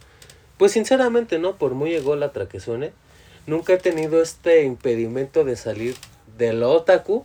[0.61, 2.91] pues sinceramente, no, por muy ególatra que suene,
[3.47, 5.95] nunca he tenido este impedimento de salir
[6.37, 7.23] del otaku,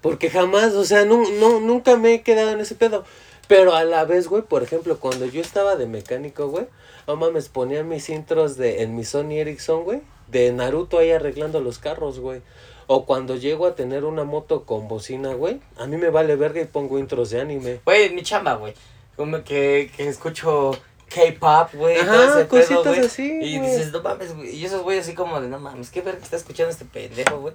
[0.00, 3.04] porque jamás, o sea, nu- no, nunca me he quedado en ese pedo.
[3.48, 6.64] Pero a la vez, güey, por ejemplo, cuando yo estaba de mecánico, güey,
[7.06, 11.60] no mames, ponía mis intros de, en mi Sony Ericsson, güey, de Naruto ahí arreglando
[11.60, 12.40] los carros, güey.
[12.86, 16.62] O cuando llego a tener una moto con bocina, güey, a mí me vale verga
[16.62, 17.80] y pongo intros de anime.
[17.84, 18.72] Güey, mi chamba, güey.
[19.16, 20.72] Como que, que escucho
[21.14, 22.04] K-pop, güey.
[22.04, 23.00] Todo ese pedo, cositas güey.
[23.00, 24.50] así, Y dices, no mames, güey.
[24.56, 27.54] Y esos güey así como de, no mames, qué verga está escuchando este pendejo, güey.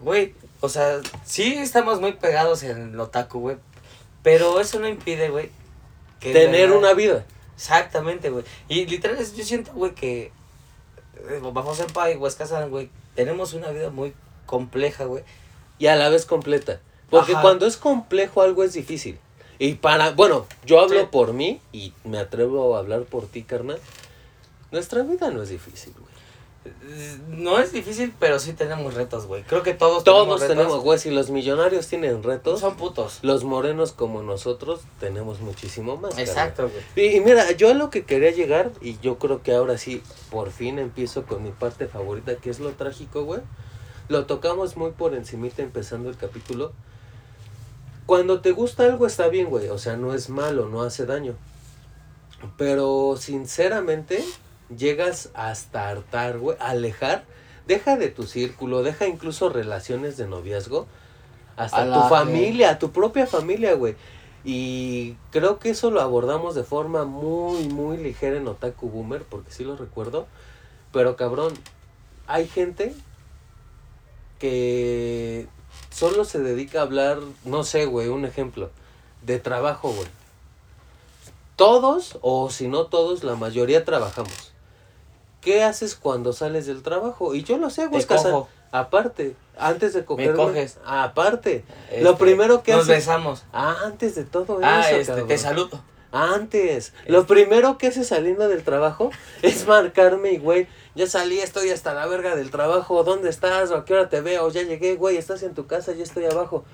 [0.00, 3.56] Güey, o sea, sí estamos muy pegados en el otaku, güey.
[4.22, 5.50] Pero eso no impide, güey.
[6.20, 7.24] Tener verdad- una vida.
[7.56, 8.44] Exactamente, güey.
[8.68, 10.32] Y literal, yo siento, güey, que
[11.28, 14.12] eh, Bajo Senpai y Huesca-san, güey, tenemos una vida muy
[14.46, 15.24] compleja, güey.
[15.78, 16.80] y a la vez completa.
[17.10, 17.42] Porque Ajá.
[17.42, 19.18] cuando es complejo algo es difícil.
[19.64, 21.06] Y para, bueno, yo hablo Sí.
[21.12, 23.78] por mí y me atrevo a hablar por ti, carnal.
[24.72, 26.12] Nuestra vida no es difícil, güey.
[27.28, 29.44] No es difícil, pero sí tenemos retos, güey.
[29.44, 30.48] Creo que todos, Todos retos.
[30.56, 33.20] tenemos, güey, si los millonarios tienen retos, Son putos.
[33.22, 36.18] los morenos como nosotros tenemos muchísimo más.
[36.18, 37.08] Exacto, güey.
[37.08, 40.02] Y, y mira, yo a lo que quería llegar, y yo creo que ahora sí,
[40.30, 43.40] por fin empiezo con mi parte favorita, que es lo trágico, güey.
[44.08, 46.72] Lo tocamos muy por encimita empezando el capítulo.
[48.06, 49.68] Cuando te gusta algo está bien, güey.
[49.68, 51.34] O sea, no es malo, no hace daño.
[52.56, 54.24] Pero sinceramente,
[54.76, 57.24] llegas hasta hartar, güey, alejar.
[57.66, 60.86] Deja de tu círculo, deja incluso relaciones de noviazgo.
[61.56, 63.94] Hasta tu familia, a tu propia familia, güey.
[64.44, 69.52] Y creo que eso lo abordamos de forma muy, muy ligera en Otaku Boomer, porque
[69.52, 70.26] sí lo recuerdo.
[70.92, 71.54] Pero cabrón,
[72.26, 72.94] hay gente
[74.40, 75.46] que
[75.92, 78.70] solo se dedica a hablar, no sé, güey, un ejemplo,
[79.22, 80.08] de trabajo, güey.
[81.56, 84.52] Todos, o si no todos, la mayoría trabajamos.
[85.40, 87.34] ¿Qué haces cuando sales del trabajo?
[87.34, 88.04] Y yo lo sé, güey.
[88.70, 90.34] Aparte, antes de cogerme.
[90.36, 90.78] coges.
[90.86, 91.64] Aparte.
[92.00, 92.96] Lo Este, primero que Nos haces.
[92.96, 93.42] besamos.
[93.52, 95.28] Ah, antes de todo Ah, eso, este, cabrón.
[95.28, 95.80] te saludo.
[96.12, 96.92] Antes.
[97.06, 99.10] Lo primero que haces saliendo del trabajo
[99.42, 103.02] es marcarme y, güey, ya salí, estoy hasta la verga del trabajo.
[103.02, 103.70] ¿Dónde estás?
[103.70, 104.50] ¿O a qué hora te veo?
[104.50, 106.64] Ya llegué, güey, estás en tu casa, ya estoy abajo.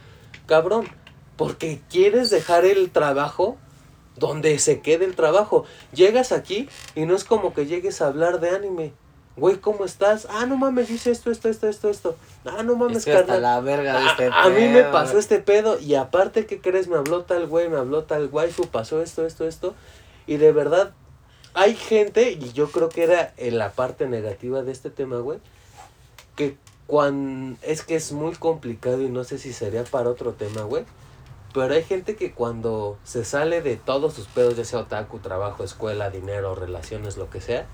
[0.46, 0.88] Cabrón,
[1.36, 3.56] porque quieres dejar el trabajo
[4.16, 5.64] donde se quede el trabajo.
[5.92, 8.92] Llegas aquí y no es como que llegues a hablar de anime.
[9.38, 10.26] Güey, ¿cómo estás?
[10.30, 12.16] Ah, no mames, hice esto, esto, esto, esto, esto.
[12.44, 13.42] Ah, no mames, Estoy hasta carnal.
[13.42, 16.88] la verga de A, a mí me pasó este pedo y aparte, ¿qué crees?
[16.88, 19.74] Me habló tal güey, me habló tal waifu, pasó esto, esto, esto.
[20.26, 20.92] Y de verdad,
[21.54, 25.38] hay gente, y yo creo que era en la parte negativa de este tema, güey,
[26.36, 27.56] que cuando...
[27.62, 30.84] Es que es muy complicado y no sé si sería para otro tema, güey.
[31.54, 35.64] Pero hay gente que cuando se sale de todos sus pedos, ya sea otaku, trabajo,
[35.64, 37.66] escuela, dinero, relaciones, lo que sea,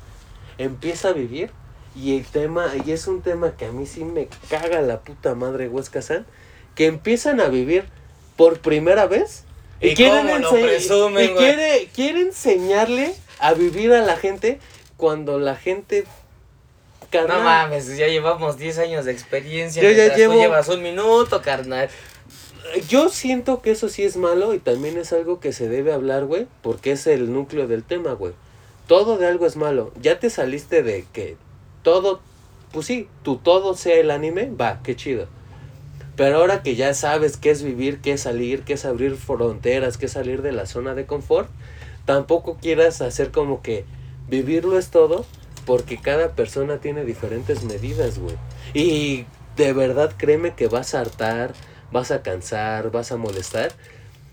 [0.59, 1.51] empieza a vivir
[1.97, 5.35] y el tema, y es un tema que a mí sí me caga la puta
[5.35, 6.27] madre Huesca San,
[6.75, 7.85] que empiezan a vivir
[8.37, 9.45] por primera vez
[9.81, 9.95] ¿Y
[10.63, 14.59] presumen, y quiere, quiere enseñarle a vivir a la gente
[14.97, 16.05] cuando la gente
[17.13, 19.83] No mames, ya llevamos 10 años de experiencia.
[19.83, 21.89] Yo ya llevo- Tú llevas un minuto, carnal.
[22.89, 26.25] Yo siento que eso sí es malo y también es algo que se debe hablar,
[26.25, 28.33] güey, porque es el núcleo del tema, güey.
[28.87, 29.93] Todo de algo es malo.
[30.01, 31.37] Ya te saliste de que
[31.83, 32.21] todo,
[32.73, 35.27] pues sí, tu todo sea el anime, va, qué chido.
[36.17, 39.97] Pero ahora que ya sabes qué es vivir, qué es salir, qué es abrir fronteras,
[39.99, 41.49] qué es salir de la zona de confort,
[42.05, 43.85] tampoco quieras hacer como que
[44.29, 45.25] vivirlo es todo,
[45.67, 48.37] porque cada persona tiene diferentes medidas, güey.
[48.75, 51.53] Y de verdad créeme que vas a hartar,
[51.91, 53.73] vas a cansar, vas a molestar.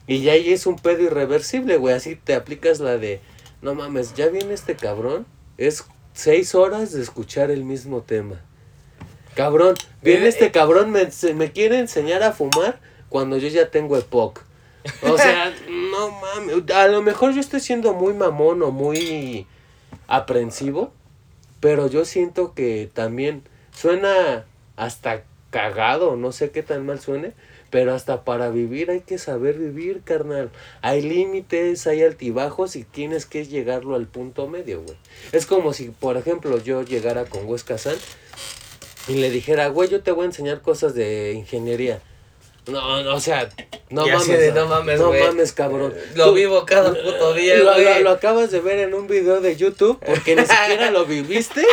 [0.07, 1.95] Y ya ahí es un pedo irreversible, güey.
[1.95, 3.21] Así te aplicas la de,
[3.61, 5.25] no mames, ya viene este cabrón.
[5.57, 8.41] Es seis horas de escuchar el mismo tema.
[9.35, 10.51] Cabrón, viene Eh, este eh.
[10.51, 14.43] cabrón, me, se- me quiere enseñar a fumar cuando yo ya tengo EPOC.
[15.03, 16.71] O sea, no mames.
[16.75, 19.47] A lo mejor yo estoy siendo muy mamón o muy
[20.07, 20.91] aprensivo.
[21.59, 24.45] Pero yo siento que también suena
[24.77, 27.33] hasta cagado, no sé qué tan mal suene,
[27.71, 30.51] pero hasta para vivir hay que saber vivir, carnal.
[30.81, 34.97] Hay límites, hay altibajos y tienes que llegarlo al punto medio, güey.
[35.31, 37.95] Es como si, por ejemplo, yo llegara con Huesca San
[39.07, 41.99] y le dijera, güey, yo te voy a enseñar cosas de ingeniería.
[42.67, 43.49] No, no, o sea,
[43.89, 44.27] no mames.
[44.27, 45.95] de, no mames, no mames, cabrón.
[46.13, 49.41] Lo Tú- vivo cada puto día, lo, lo- lo acabas de ver en un video
[49.41, 51.65] de YouTube porque ni siquiera lo viviste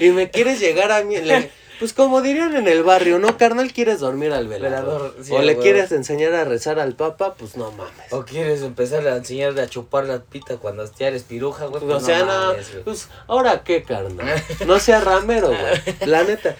[0.00, 1.16] y me quieres llegar a mí.
[1.18, 3.72] le- pues como dirían en el barrio, ¿no, carnal?
[3.72, 4.72] ¿Quieres dormir al velador?
[5.12, 8.12] Velador, sí, o le quieres enseñar a rezar al papa, pues no mames.
[8.12, 11.82] O quieres empezar a enseñarle a chupar la pita cuando ya eres piruja, güey.
[11.82, 12.84] o Pues sea, no no, mames, güey.
[12.84, 14.42] pues ahora qué, carnal.
[14.66, 15.96] No sea ramero, güey.
[16.06, 16.56] La neta.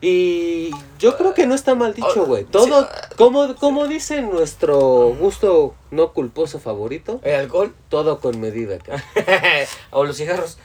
[0.00, 2.44] Y yo creo que no está mal dicho, güey.
[2.44, 3.16] Todo, Sí.
[3.16, 4.78] como, como dice nuestro
[5.18, 7.74] gusto no culposo favorito, ¿El alcohol?
[7.88, 9.02] todo con medida, cara.
[9.90, 10.58] o los cigarros.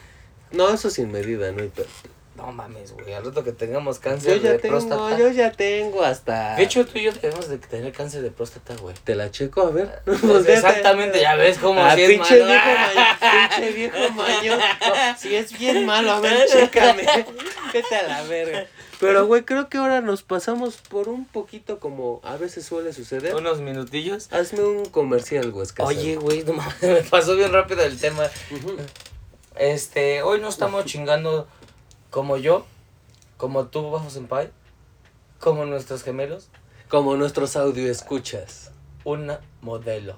[0.52, 1.72] No, eso sin medida, no hay.
[2.46, 3.14] No mames, güey.
[3.14, 5.18] Al rato que tengamos cáncer Yo ya de tengo, próstata.
[5.18, 6.56] yo ya tengo hasta.
[6.58, 8.94] De hecho, tú y yo debemos de tener cáncer de próstata, güey.
[9.04, 10.02] te la checo, a ver.
[10.06, 12.52] Pues Pues exactamente, ya ves cómo Ah, si es pinche malo.
[12.52, 14.58] viejo mayor, pinche viejo mayor.
[14.58, 17.04] No, si es bien malo, a ver, chécame.
[17.74, 18.68] Vete a la verga.
[19.00, 23.36] Pero, güey, creo que ahora nos pasamos por un poquito como a veces suele suceder.
[23.36, 24.28] Unos minutillos.
[24.34, 25.68] Hazme un comercial, güey.
[25.80, 28.30] Oye, güey, no mames, me pasó bien rápido el tema.
[29.56, 31.48] Este, hoy no estamos chingando
[32.14, 32.64] como yo,
[33.38, 34.52] como tú, Bajo Senpai,
[35.40, 36.50] como nuestros gemelos,
[36.90, 38.70] Como nuestros audio escuchas.
[39.04, 40.16] una modelo.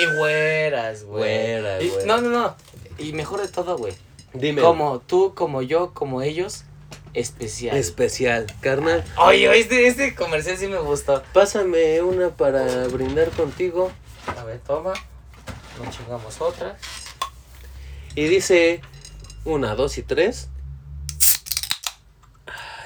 [0.00, 1.22] Y güeras, güey.
[1.22, 2.06] Güeras, Y- güey.
[2.06, 2.56] No, no, no.
[2.98, 3.94] Y mejor de todo, güey.
[4.32, 4.60] Dime.
[4.60, 6.64] Como tú, como yo, como ellos,
[7.14, 7.76] especial.
[7.76, 8.46] Especial.
[8.60, 11.22] Carnal, Oye, este, este comercial sí me gustó.
[11.32, 13.92] pásame una para brindar contigo.
[14.36, 14.94] A ver, toma.
[15.82, 16.76] Nos chingamos otra.
[18.16, 18.80] Y dice
[19.48, 20.48] una, dos y tres.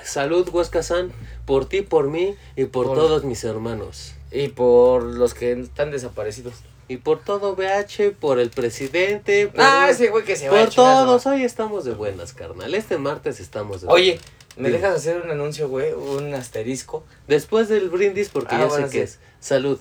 [0.05, 1.13] Salud, Huesca San,
[1.47, 4.15] por ti, por mí y por, Por- todos mis hermanos.
[4.31, 6.55] Y por los que están desaparecidos.
[6.89, 10.65] Y por todo BH, por el presidente, por, Ah, ese güey que se va a
[10.67, 11.27] por todos.
[11.27, 12.75] Hoy estamos de buenas, carnal.
[12.75, 14.03] Este martes estamos de buenas.
[14.03, 14.21] Oye,
[14.57, 14.79] ¿me Dime.
[14.81, 15.93] dejas hacer un anuncio, güey?
[15.93, 17.05] Un asterisco.
[17.29, 19.19] Después del brindis, porque Ah, ya bueno, sé qué es.
[19.41, 19.79] Salud.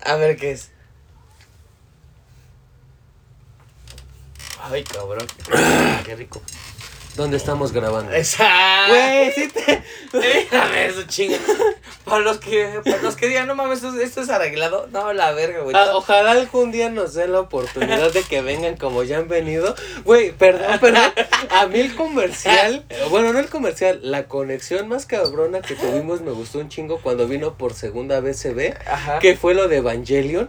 [0.00, 0.70] A ver qué es.
[4.62, 5.26] Ay, cabrón.
[6.04, 6.40] qué rico.
[7.16, 8.10] ¿Dónde estamos grabando?
[8.12, 8.94] Exacto.
[8.94, 9.82] Güey, sí te...
[10.18, 11.36] Déjame eso, chinga.
[12.04, 14.88] Para los que, para los que digan, no mames, esto, esto es arreglado.
[14.92, 15.76] No, la verga, güey.
[15.76, 19.74] Ah, ojalá algún día nos dé la oportunidad de que vengan como ya han venido.
[20.04, 20.98] Güey, perdón, pero
[21.50, 26.30] a mí el comercial, bueno, no el comercial, la conexión más cabrona que tuvimos me
[26.30, 29.18] gustó un chingo cuando vino por segunda vez se ve, Ajá.
[29.18, 30.48] que fue lo de Evangelion.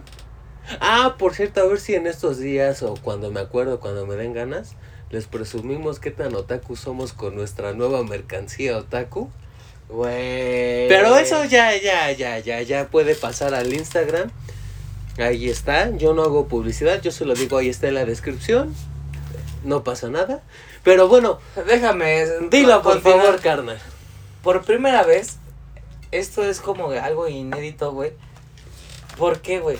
[0.80, 4.16] Ah, por cierto, a ver si en estos días o cuando me acuerdo, cuando me
[4.16, 4.74] den ganas,
[5.10, 9.30] les presumimos qué tan otaku somos con nuestra nueva mercancía otaku.
[9.88, 10.88] Güey.
[10.88, 14.30] Pero eso ya, ya, ya, ya, ya puede pasar al Instagram.
[15.18, 15.90] Ahí está.
[15.96, 18.74] Yo no hago publicidad, yo se lo digo, ahí está en la descripción.
[19.62, 20.42] No pasa nada.
[20.82, 22.26] Pero bueno, Déjame.
[22.50, 23.26] dilo por continuar.
[23.26, 23.78] favor, carnal.
[24.42, 25.36] Por primera vez,
[26.10, 28.12] esto es como algo inédito, güey.
[29.16, 29.78] ¿Por qué, güey?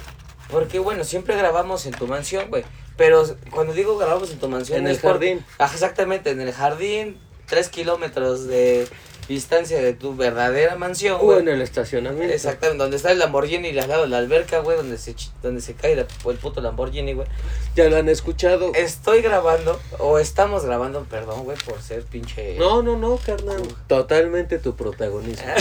[0.51, 2.65] Porque, bueno, siempre grabamos en tu mansión, güey.
[2.97, 4.79] Pero cuando digo grabamos en tu mansión...
[4.79, 5.45] En el por- jardín.
[5.59, 8.87] Ajá, exactamente, en el jardín, tres kilómetros de
[9.27, 12.33] distancia de tu verdadera mansión, O en el estacionamiento.
[12.35, 15.61] Exactamente, donde está el Lamborghini y al lado de la alberca, güey, donde se, donde
[15.63, 17.27] se cae la- el puto Lamborghini, güey.
[17.75, 18.71] Ya lo han escuchado.
[18.75, 22.57] Estoy grabando, o estamos grabando, perdón, güey, por ser pinche...
[22.59, 23.63] No, no, no, carnal.
[23.89, 25.43] Totalmente tu protagonismo.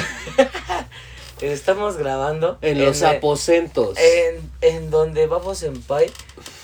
[1.52, 3.98] Estamos grabando En los el- aposentos.
[3.98, 6.12] en, en donde vamos en Pai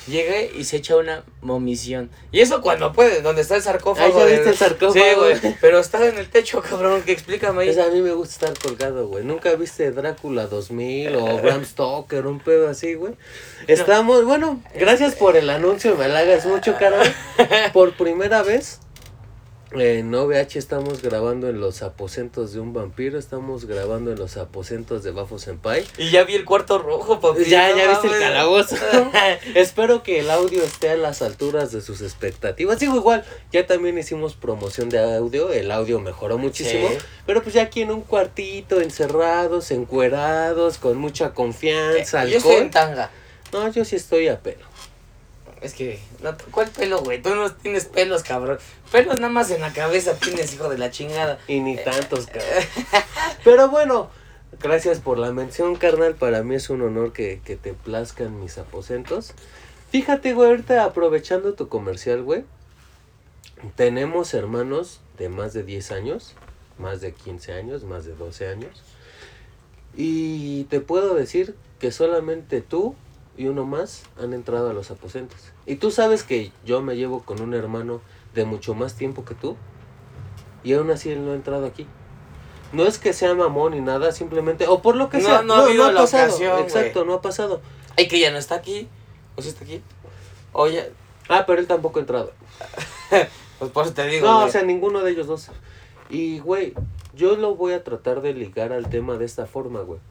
[0.07, 2.09] llega y se echa una momisión.
[2.31, 4.15] Y eso cuando puede, donde está el sarcófago.
[4.17, 4.93] Ah, ¿ya de- el sarcófago?
[4.93, 5.55] Sí, güey.
[5.61, 7.69] Pero está en el techo, cabrón, que explícame ahí.
[7.69, 9.23] Es, a mí me gusta estar colgado, güey.
[9.23, 13.13] ¿Nunca viste Drácula 2000 o Bram Stoker, un pedo así, güey?
[13.67, 17.13] Estamos, bueno, gracias por el anuncio, me halagas mucho, carnal.
[17.73, 18.79] Por primera vez
[19.71, 25.03] en OVH estamos grabando en los aposentos de un vampiro, estamos grabando en los aposentos
[25.03, 25.85] de Bafo Senpai.
[25.97, 27.45] Y ya vi el cuarto rojo, papi.
[27.45, 28.75] Ya, no ya viste el calabozo.
[29.55, 32.79] Espero que el audio esté a las alturas de sus expectativas.
[32.79, 35.51] Digo, igual, ya también hicimos promoción de audio.
[35.51, 36.87] El audio mejoró muchísimo.
[36.89, 36.97] Sí.
[37.25, 42.51] Pero pues ya aquí en un cuartito, encerrados, encuerados, con mucha confianza, Eh, Yo estoy
[42.55, 42.71] en alcohol.
[42.71, 43.11] tanga.
[43.51, 44.68] No, yo sí estoy a pelo.
[45.61, 47.21] Es que, no, ¿cuál pelo, güey?
[47.21, 48.59] Tú no tienes pelos, cabrón.
[48.91, 51.39] Pelos nada más en la cabeza tienes, hijo de la chingada.
[51.47, 52.63] Y ni tantos, cabrón.
[53.43, 54.09] Pero bueno,
[54.61, 56.15] gracias por la mención, carnal.
[56.15, 59.33] Para mí es un honor que, que te plazcan mis aposentos.
[59.91, 62.45] Fíjate, güey, ahorita aprovechando tu comercial, güey.
[63.75, 66.35] Tenemos hermanos de más de 10 años,
[66.77, 68.81] más de 15 años, más de 12 años.
[69.95, 72.95] Y te puedo decir que solamente tú
[73.39, 75.37] y uno más han entrado a los aposentos.
[75.65, 78.01] Y tú sabes que yo me llevo con un hermano
[78.35, 79.55] de mucho más tiempo que tú.
[80.61, 81.87] Y aún así él no ha entrado aquí.
[82.73, 85.53] No es que sea mamón ni nada, simplemente, o por lo que No, sea, no
[85.53, 86.25] ha habido la pasado.
[86.27, 87.61] ocasión, Exacto, no ha pasado.
[87.97, 88.89] Ay, que ya no está aquí.
[89.37, 89.81] ¿O sí está aquí?
[90.51, 90.91] Oye,
[91.29, 92.33] Ah, pero él tampoco ha entrado.
[93.59, 94.27] pues por eso te digo.
[94.27, 95.47] No, o sea, ninguno de ellos dos.
[96.09, 96.73] Y, güey,
[97.15, 100.01] yo lo voy a tratar de ligar al tema de esta forma, güey.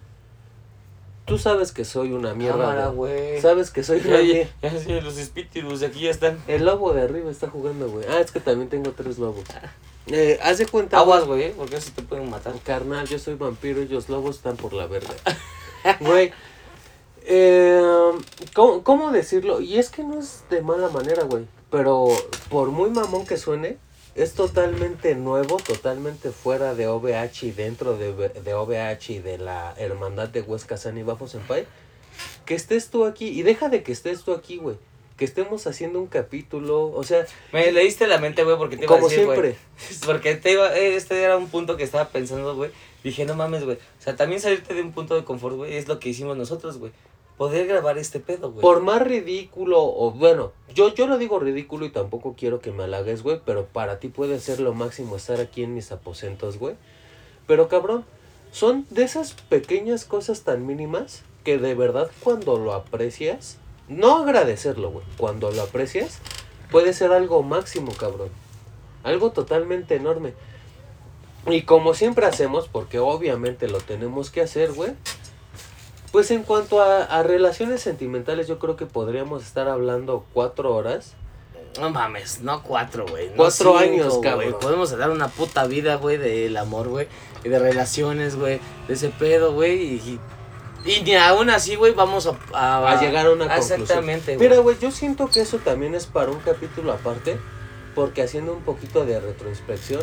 [1.28, 2.58] Tú sabes que soy una mierda.
[2.58, 3.40] Cámara, güey.
[3.40, 6.38] Sabes que soy una ya, ya, los espíritus de aquí ya están.
[6.48, 8.06] El lobo de arriba está jugando, güey.
[8.08, 9.44] Ah, es que también tengo tres lobos.
[10.10, 10.96] Eh, haz de cuenta.
[11.00, 12.54] Aguas, güey, porque así te pueden matar.
[12.64, 15.12] Carnal, yo soy vampiro y los lobos están por la verga.
[16.00, 16.32] Güey.
[17.26, 18.12] eh,
[18.54, 19.60] ¿cómo, cómo decirlo?
[19.60, 21.44] Y es que no es de mala manera, güey.
[21.70, 22.06] Pero
[22.48, 23.76] por muy mamón que suene,
[24.18, 29.74] es totalmente nuevo, totalmente fuera de OVH y dentro de, de OVH y de la
[29.78, 31.66] hermandad de Huesca San y Bafo Senpai.
[32.44, 34.76] Que estés tú aquí, y deja de que estés tú aquí, güey.
[35.16, 38.94] Que estemos haciendo un capítulo, o sea, Me leíste la mente, güey, porque te iba
[38.94, 39.56] como a decir, siempre.
[40.04, 42.70] Porque te iba, eh, este era un punto que estaba pensando, güey.
[43.04, 43.76] Dije, no mames, güey.
[43.76, 46.78] O sea, también salirte de un punto de confort, güey, es lo que hicimos nosotros,
[46.78, 46.92] güey.
[47.38, 48.62] Poder grabar este pedo, güey.
[48.62, 52.82] Por más ridículo, o bueno, yo, yo lo digo ridículo y tampoco quiero que me
[52.82, 56.74] halagues, güey, pero para ti puede ser lo máximo estar aquí en mis aposentos, güey.
[57.46, 58.04] Pero cabrón,
[58.50, 64.90] son de esas pequeñas cosas tan mínimas que de verdad cuando lo aprecias, no agradecerlo,
[64.90, 66.18] güey, cuando lo aprecias,
[66.72, 68.30] puede ser algo máximo, cabrón.
[69.04, 70.34] Algo totalmente enorme.
[71.46, 74.90] Y como siempre hacemos, porque obviamente lo tenemos que hacer, güey.
[76.12, 81.14] Pues en cuanto a, a relaciones sentimentales, yo creo que podríamos estar hablando cuatro horas.
[81.78, 83.28] No mames, no cuatro, güey.
[83.28, 84.56] no Cuatro cinco, años, cabrón.
[84.60, 87.08] Podemos dar una puta vida, güey, del amor, güey.
[87.44, 88.58] Y de relaciones, güey.
[88.88, 89.82] De ese pedo, güey.
[89.94, 90.20] Y,
[90.86, 93.82] y aún así, güey, vamos a, a, A llegar a una conclusión.
[93.82, 94.48] Exactamente, güey.
[94.48, 97.38] Mira, güey, yo siento que eso también es para un capítulo aparte,
[97.94, 100.02] porque haciendo un poquito de retroinspección,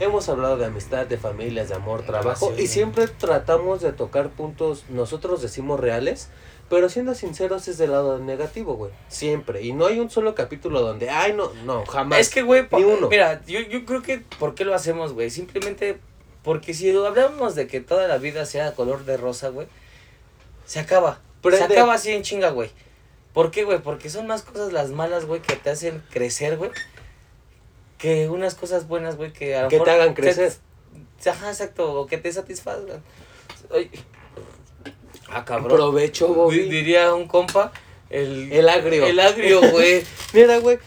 [0.00, 2.70] hemos hablado de amistad, de familias, de amor, trabajo, y Relaciones.
[2.72, 6.28] siempre tratamos de tocar puntos, nosotros decimos reales,
[6.68, 8.92] pero siendo sinceros es del lado negativo, güey.
[9.08, 9.62] Siempre.
[9.62, 12.18] Y no hay un solo capítulo donde, ay, no, no, jamás.
[12.20, 13.08] Es que, güey, Ni uno.
[13.08, 15.30] mira, yo, yo creo que, ¿por qué lo hacemos, güey?
[15.30, 15.98] Simplemente
[16.42, 19.66] porque si hablamos de que toda la vida sea color de rosa, güey,
[20.64, 21.20] se acaba.
[21.42, 22.70] Prende- Se acaba así en chinga, güey.
[23.32, 23.78] ¿Por qué, güey?
[23.80, 26.70] Porque son más cosas las malas, güey, que te hacen crecer, güey,
[28.02, 30.52] que unas cosas buenas, güey, que a lo Que te mejor hagan crecer.
[31.24, 33.00] Ajá, exacto, o que te satisfagan.
[33.72, 33.92] Ay.
[35.28, 35.76] Ah, cabrón.
[35.76, 36.68] Provecho, Bobby.
[36.68, 37.70] Diría un compa,
[38.10, 38.52] el...
[38.52, 39.06] El agrio.
[39.06, 40.02] El agrio, güey.
[40.34, 40.80] Mira, güey,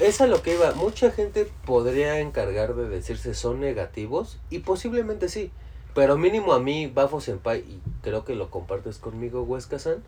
[0.00, 0.72] es a lo que iba.
[0.72, 5.52] Mucha gente podría encargar de decirse son negativos y posiblemente sí.
[5.94, 10.02] Pero mínimo a mí, Bafo Senpai, y creo que lo compartes conmigo, Huesca-san,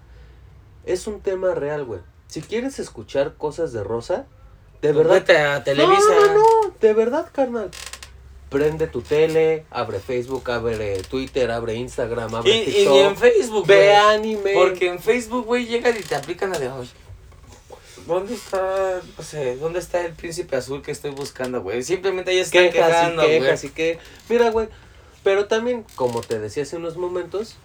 [0.84, 2.00] es un tema real, güey.
[2.26, 4.26] Si quieres escuchar cosas de Rosa,
[4.82, 5.14] de verdad...
[5.14, 6.00] Vete a Televisa.
[6.08, 7.70] No, no, no, de verdad, carnal.
[8.48, 12.92] Prende tu tele, abre Facebook, abre Twitter, abre Instagram, Y, abre y TikTok.
[12.92, 14.52] ni en Facebook, Ve anime.
[14.54, 16.90] Porque en Facebook, güey, llegan y te aplican la de hoy.
[18.06, 21.82] ¿Dónde está, no sé, dónde está el príncipe azul que estoy buscando, güey?
[21.84, 23.54] Simplemente ahí están quejas quejando, y güey.
[23.62, 24.68] y que mira güey
[25.22, 27.56] pero también como te decía hace unos momentos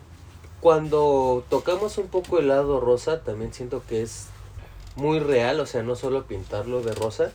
[0.59, 4.27] cuando tocamos un poco el lado rosa también siento que es
[4.95, 7.31] muy real o sea no solo pintarlo de rosa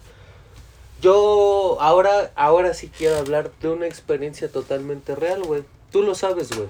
[1.00, 6.50] yo ahora ahora sí quiero hablar de una experiencia totalmente real güey tú lo sabes
[6.56, 6.68] güey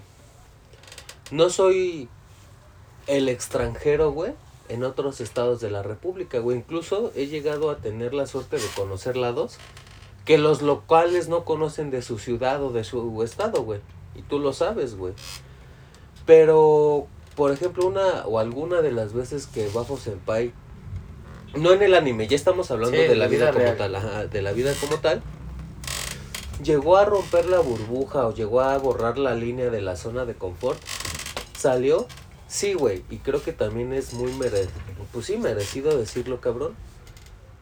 [1.31, 2.09] no soy
[3.07, 4.33] el extranjero güey
[4.69, 8.67] en otros estados de la república güey incluso he llegado a tener la suerte de
[8.77, 9.59] conocer lados
[10.25, 13.81] que los locales no conocen de su ciudad o de su estado, güey.
[14.15, 15.13] Y tú lo sabes, güey.
[16.27, 20.53] Pero, por ejemplo, una o alguna de las veces que Bafo Senpai,
[21.55, 23.77] no en el anime, ya estamos hablando Sí, de la vida, vida como real.
[23.77, 25.23] tal, ajá, de la vida como tal,
[26.63, 30.35] llegó a romper la burbuja o llegó a borrar la línea de la zona de
[30.35, 30.79] confort,
[31.57, 32.07] salió,
[32.49, 34.71] sí, güey, y creo que también es muy merecido,
[35.13, 36.75] pues sí, merecido decirlo, cabrón.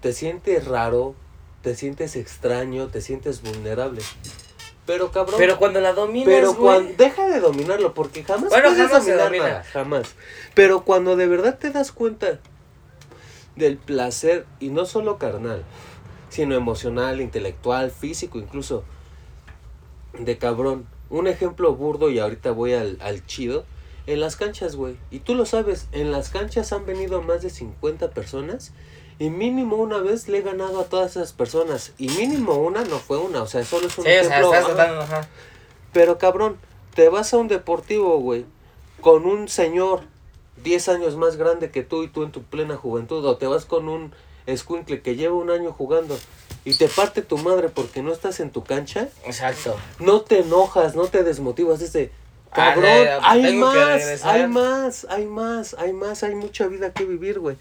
[0.00, 1.14] Te sientes raro,
[1.62, 4.00] te sientes extraño, te sientes vulnerable.
[4.86, 8.86] Pero cabrón, Pero cuando la dominas, pero cuando deja de dominarlo porque jamás Bueno, puedes
[8.86, 9.48] jamás se dominar domina.
[9.48, 10.14] nada, jamás.
[10.54, 12.38] Pero cuando de verdad te das cuenta
[13.58, 15.64] del placer y no solo carnal,
[16.30, 18.84] sino emocional, intelectual, físico, incluso
[20.18, 20.86] de cabrón.
[21.10, 23.64] Un ejemplo burdo y ahorita voy al, al chido.
[24.06, 24.96] En las canchas, güey.
[25.10, 28.72] Y tú lo sabes, en las canchas han venido más de 50 personas.
[29.18, 31.92] Y mínimo una vez le he ganado a todas esas personas.
[31.98, 33.42] Y mínimo una no fue una.
[33.42, 34.74] O sea, solo es un Sí, o sea, ejemplo.
[34.74, 35.28] tratando, ajá.
[35.92, 36.56] Pero cabrón,
[36.94, 38.44] te vas a un deportivo, güey,
[39.00, 40.02] con un señor
[40.62, 43.64] 10 años más grande que tú y tú en tu plena juventud, o te vas
[43.64, 44.12] con un
[44.46, 46.18] escuincle que lleva un año jugando
[46.64, 49.76] y te parte tu madre porque no estás en tu cancha, Exacto.
[49.98, 52.10] no te enojas, no te desmotivas, dice,
[52.50, 54.34] Ah, cabrón, ya, hay más, regresar".
[54.36, 57.56] hay más, hay más, hay más, hay mucha vida que vivir, güey.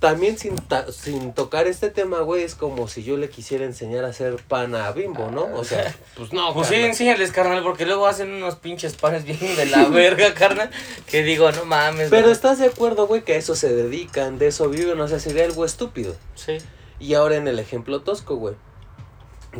[0.00, 4.06] También sin, ta- sin tocar este tema, güey, es como si yo le quisiera enseñar
[4.06, 5.44] a hacer pan a Bimbo, ¿no?
[5.54, 9.38] O sea, pues no, Pues sí, enséñales, carnal, porque luego hacen unos pinches panes bien
[9.56, 10.70] de la verga, carnal.
[11.06, 12.08] Que digo, no mames.
[12.08, 12.32] Pero güey.
[12.32, 15.44] estás de acuerdo, güey, que a eso se dedican, de eso viven, o sea, sería
[15.44, 16.16] algo estúpido.
[16.34, 16.56] Sí.
[16.98, 18.54] Y ahora en el ejemplo tosco, güey,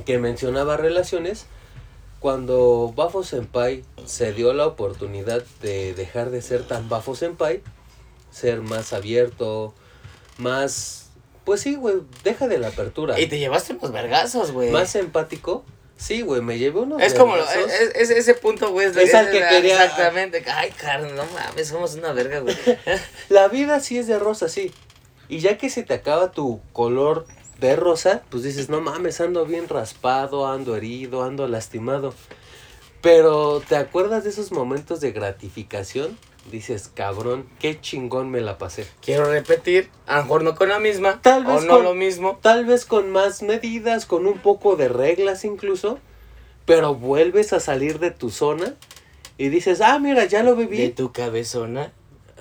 [0.06, 1.44] que mencionaba relaciones,
[2.18, 7.62] cuando Bafo Senpai se dio la oportunidad de dejar de ser tan Bafo Senpai,
[8.30, 9.74] ser más abierto,
[10.40, 10.96] más
[11.44, 13.18] pues sí, güey, deja de la apertura.
[13.18, 14.70] Y te llevaste unos vergazos, güey.
[14.70, 15.64] Más empático.
[15.96, 17.46] Sí, güey, me llevé unos Es como, es,
[17.94, 18.86] es- ese punto, güey.
[18.86, 20.44] Es al que quería- Exactamente.
[20.46, 22.56] Ay, carnal, no mames, somos una verga, güey.
[23.28, 24.72] La vida sí es de rosa, sí.
[25.28, 27.26] Y ya que se te acaba tu color
[27.58, 32.14] de rosa, pues dices, no mames, ando bien raspado, ando herido, ando lastimado.
[33.02, 36.18] Pero te acuerdas de esos momentos de gratificación,
[36.50, 38.86] dices, cabrón, qué chingón me la pasé.
[39.02, 41.94] Quiero repetir, a lo mejor no con la misma, Tal o vez no con- lo
[41.94, 42.38] mismo.
[42.42, 45.98] Tal vez con más medidas, con un poco de reglas incluso,
[46.66, 48.74] pero vuelves a salir de tu zona
[49.38, 50.76] y dices, ah, mira, ya lo viví.
[50.78, 51.92] De tu cabezona.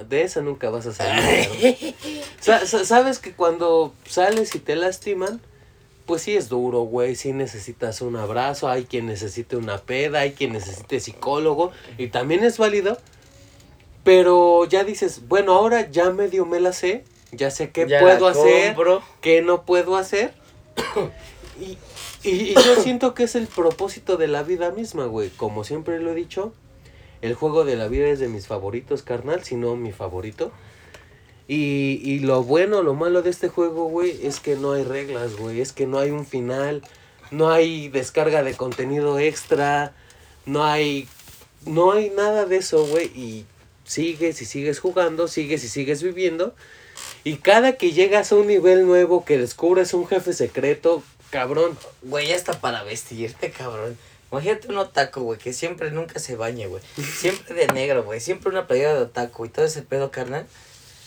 [0.07, 1.21] De esa nunca vas a salir.
[1.49, 1.95] cabrón.
[2.39, 5.41] Sa- sa- Sabes que cuando sales y te lastiman,
[6.05, 7.15] pues sí es duro, güey.
[7.15, 8.69] Sí necesitas un abrazo.
[8.69, 11.71] Hay quien necesite una peda, hay quien necesite psicólogo.
[11.97, 12.97] Y también es válido.
[14.03, 17.03] Pero ya dices, bueno, ahora ya medio me la sé.
[17.31, 18.75] Ya sé qué Ya puedo hacer,
[19.21, 20.33] qué no puedo hacer.
[21.59, 21.77] y,
[22.27, 25.29] y- y yo siento que es el propósito de la vida misma, güey.
[25.29, 26.53] Como siempre lo he dicho,
[27.21, 30.51] el juego de la vida es de mis favoritos, carnal, si no mi favorito.
[31.47, 35.35] Y, y lo bueno, lo malo de este juego, güey, es que no hay reglas,
[35.35, 35.61] güey.
[35.61, 36.81] Es que no hay un final,
[37.31, 39.93] no hay descarga de contenido extra,
[40.45, 41.07] no hay,
[41.65, 43.07] no hay nada de eso, güey.
[43.15, 43.45] Y
[43.89, 46.53] sigues y sigues jugando, sigues y sigues viviendo.
[47.23, 51.77] Y cada que llegas a un nivel nuevo, que descubres un jefe secreto, cabrón.
[52.03, 53.97] Güey, ya está para vestirte, cabrón.
[54.31, 56.83] Imagínate un otaku, güey, que siempre nunca se bañe, güey.
[57.17, 58.19] Siempre de negro, güey.
[58.19, 60.45] Siempre una playera de otaku y todo ese pedo, carnal.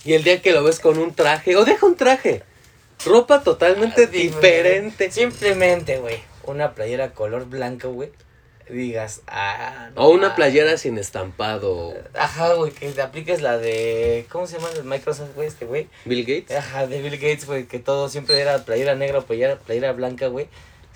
[0.04, 2.42] Y el día que lo ves con un traje, o deja un traje,
[3.06, 5.12] ropa totalmente Ah, diferente.
[5.12, 8.10] Simplemente, güey, una playera color blanco, güey.
[8.72, 11.92] Digas, ah, no O una playera sin estampado.
[12.14, 14.26] Ajá, güey, que te apliques la de.
[14.30, 15.46] ¿Cómo se llama el Microsoft, güey?
[15.46, 15.88] Este, güey.
[16.06, 16.56] Bill Gates.
[16.56, 20.28] Ajá, de Bill Gates, güey, que todo siempre era playera negra o playera, playera blanca,
[20.28, 20.48] güey.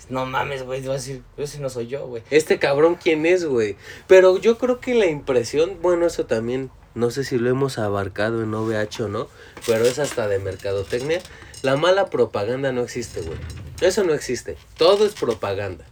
[0.09, 2.23] No mames, güey, te vas a decir, ese no soy yo, güey.
[2.31, 3.75] Este cabrón, ¿quién es, güey?
[4.07, 8.41] Pero yo creo que la impresión, bueno, eso también, no sé si lo hemos abarcado
[8.41, 9.27] en OVH o no,
[9.67, 11.19] pero es hasta de mercadotecnia.
[11.61, 13.37] La mala propaganda no existe, güey.
[13.81, 14.57] Eso no existe.
[14.77, 15.85] Todo es propaganda.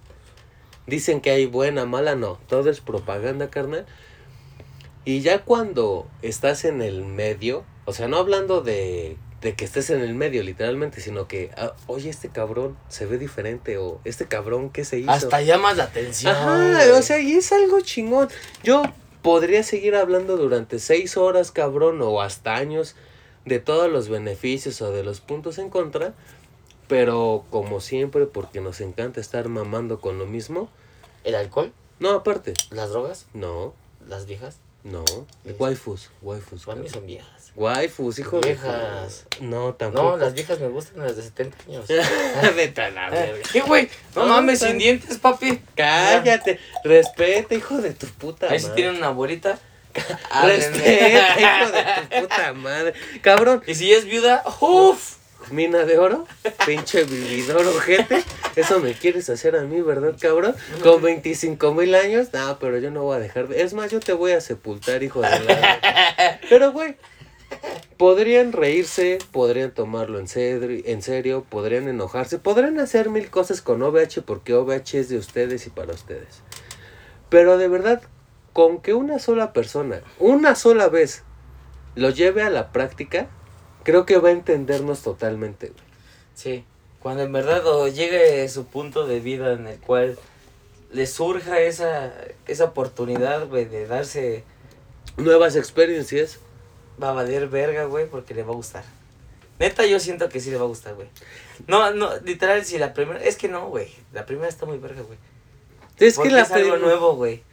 [0.87, 2.39] Dicen que hay buena, mala, no.
[2.47, 3.85] Todo es propaganda, carnal.
[5.03, 9.91] Y ya cuando estás en el medio, o sea, no hablando de, de que estés
[9.91, 14.27] en el medio, literalmente, sino que, ah, oye, este cabrón se ve diferente, o este
[14.27, 15.11] cabrón, ¿qué se hizo?
[15.11, 16.35] Hasta llamas la atención.
[16.35, 18.29] Ajá, o sea, y es algo chingón.
[18.63, 18.81] Yo
[19.21, 22.95] podría seguir hablando durante seis horas, cabrón, o hasta años,
[23.45, 26.15] de todos los beneficios o de los puntos en contra.
[26.87, 30.69] Pero como siempre, porque nos encanta estar mamando con lo mismo.
[31.23, 31.71] ¿El alcohol?
[31.99, 32.53] No, aparte.
[32.71, 33.25] ¿Las drogas?
[33.33, 33.73] No,
[34.07, 34.57] ¿Las viejas?
[34.83, 35.03] no.
[35.45, 36.65] Es- waifus, waifus.
[36.65, 37.51] Para mí son viejas.
[37.55, 38.49] Waifus, hijo de...
[38.49, 39.25] Viejas.
[39.39, 40.03] No, tampoco.
[40.11, 41.85] No, las viejas me gustan las de 70 años.
[42.55, 43.47] Vete a la verga.
[43.51, 43.89] ¿Qué, güey?
[44.13, 45.61] No, No, mames, sin dientes, papi.
[45.73, 46.59] Cállate.
[46.83, 48.75] Respeta, hijo de tu puta Ahí madre.
[48.75, 49.57] tienen una abuelita.
[50.43, 51.83] Respeta, hijo de
[52.19, 52.93] tu puta madre.
[53.21, 55.15] Cabrón, Y si es viuda, uff.
[55.51, 56.25] Mina de oro,
[56.65, 58.23] pinche vividor ojete.
[58.55, 60.55] Eso me quieres hacer a mí, ¿verdad, cabrón?
[60.81, 63.61] Con 25 mil años, no, pero yo no voy a dejar de...
[63.61, 66.39] Es más, yo te voy a sepultar, hijo de la...
[66.49, 66.95] Pero, güey,
[67.97, 73.81] podrían reírse, podrían tomarlo en serio, en serio, podrían enojarse, podrían hacer mil cosas con
[73.81, 76.41] OVH porque OVH es de ustedes y para ustedes.
[77.29, 78.01] Pero de verdad,
[78.53, 81.23] con que una sola persona, una sola vez,
[81.95, 83.27] lo lleve a la práctica,
[83.85, 85.67] creo que va a entendernos totalmente.
[85.67, 85.83] güey.
[86.33, 86.65] Sí,
[86.99, 90.17] cuando en verdad o llegue su punto de vida en el cual
[90.91, 92.13] le surja esa,
[92.47, 94.43] esa oportunidad, güey, de darse,
[95.17, 96.39] Nuevas experiencias.
[97.01, 98.83] va a valer verga, güey, porque le va a gustar.
[99.59, 101.07] Neta, yo siento que sí le va a gustar, güey.
[101.67, 105.01] No, no, literal, si la primera, es que no, güey, la primera está muy verga,
[105.03, 105.17] güey.
[105.97, 107.43] Es Porque que la es algo nuevo, güey.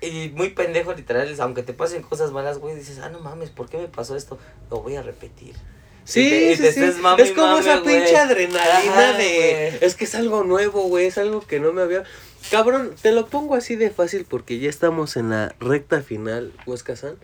[0.00, 3.68] Y muy pendejo, literal, aunque te pasen cosas malas, güey, dices, ah, no mames, ¿por
[3.68, 4.38] qué me pasó esto?
[4.70, 5.54] Lo voy a repetir.
[6.04, 6.82] Sí, sí, sí.
[6.82, 7.96] es como esa güey.
[7.96, 9.78] pinche adrenalina Ajá, de...
[9.82, 12.04] Es que es algo nuevo, güey, es algo que no me había...
[12.50, 16.96] Cabrón, te lo pongo así de fácil porque ya estamos en la recta final, Huesca
[16.96, 17.16] San.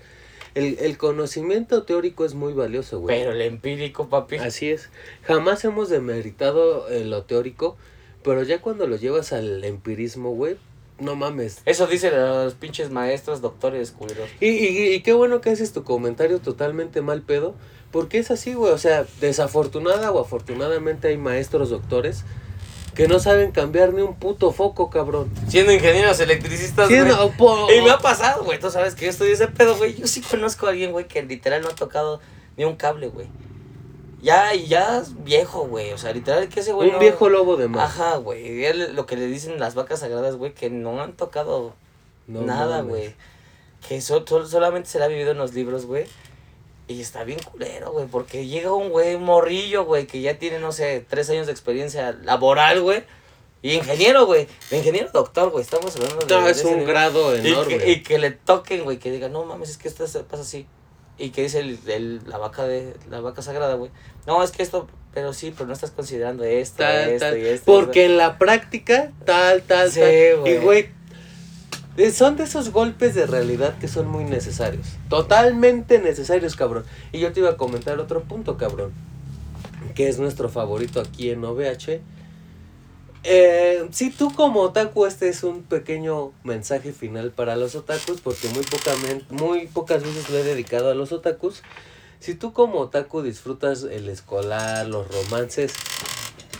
[0.54, 3.18] El, el conocimiento teórico es muy valioso, güey.
[3.20, 4.36] Pero el empírico, papi.
[4.36, 4.90] Así es.
[5.22, 7.78] Jamás hemos demeritado eh, lo teórico,
[8.22, 10.56] pero ya cuando lo llevas al empirismo, güey,
[10.98, 11.58] no mames.
[11.64, 14.28] Eso dicen los pinches maestros, doctores, culeros.
[14.40, 17.54] Y, y, y qué bueno que haces tu comentario totalmente mal pedo,
[17.90, 18.72] porque es así, güey.
[18.72, 22.24] O sea, desafortunada o afortunadamente hay maestros doctores
[22.94, 25.28] que no saben cambiar ni un puto foco, cabrón.
[25.48, 28.60] Siendo ingenieros electricistas, no, po- Y me ha pasado, güey.
[28.60, 29.96] Tú sabes que yo estudié ese pedo, güey.
[29.96, 32.20] Yo sí conozco a alguien, güey, que literal no ha tocado
[32.56, 33.26] ni un cable, güey.
[34.24, 35.92] Ya, y ya es viejo, güey.
[35.92, 36.88] O sea, literal que ese güey.
[36.88, 37.84] Un no- viejo lobo de mar.
[37.84, 38.72] Ajá, güey.
[38.94, 41.74] Lo que le dicen las vacas sagradas, güey, que no han tocado
[42.26, 43.14] No nada, güey.
[43.86, 46.06] Que so- sol- solamente se le ha vivido en los libros, güey.
[46.88, 50.72] Y está bien culero, güey, porque llega un güey morrillo, güey, que ya tiene, no
[50.72, 53.04] sé, tres años de experiencia laboral, güey.
[53.62, 54.46] Y ingeniero, güey.
[54.70, 55.64] Ingeniero doctor, güey.
[55.64, 56.34] Estamos hablando de.
[56.34, 56.86] No, es un nivel.
[56.86, 57.78] grado Y enorme.
[57.78, 60.42] que, y que le toquen, güey, que diga, no mames, es que esto se pasa
[60.42, 60.66] así.
[61.18, 63.90] Y que dice el, el- la vaca de la vaca sagrada, güey.
[64.26, 67.38] No, es que esto, pero sí, pero no estás considerando esto, Tal, esto tal.
[67.38, 67.64] y esto.
[67.66, 70.40] Porque en la práctica, tal, tal, Sí, tal.
[70.40, 70.54] güey.
[70.54, 70.88] Y, güey,
[71.96, 74.88] eh, son de esos golpes de realidad que son muy necesarios.
[75.08, 76.84] Totalmente necesarios, cabrón.
[77.12, 78.92] Y yo te iba a comentar otro punto, cabrón.
[79.94, 82.00] Que es nuestro favorito aquí en OVH.
[83.24, 88.48] Eh, si tú como otaku, este es un pequeño mensaje final para los otakus, porque
[88.48, 91.62] muy, pocamen- muy pocas veces lo he dedicado a los otakus.
[92.20, 95.72] Si tú como otaku disfrutas el escolar, los romances,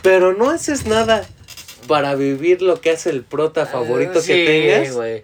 [0.01, 1.25] pero no haces nada
[1.87, 5.23] para vivir lo que hace el prota favorito Ah, Sí, que tengas, güey.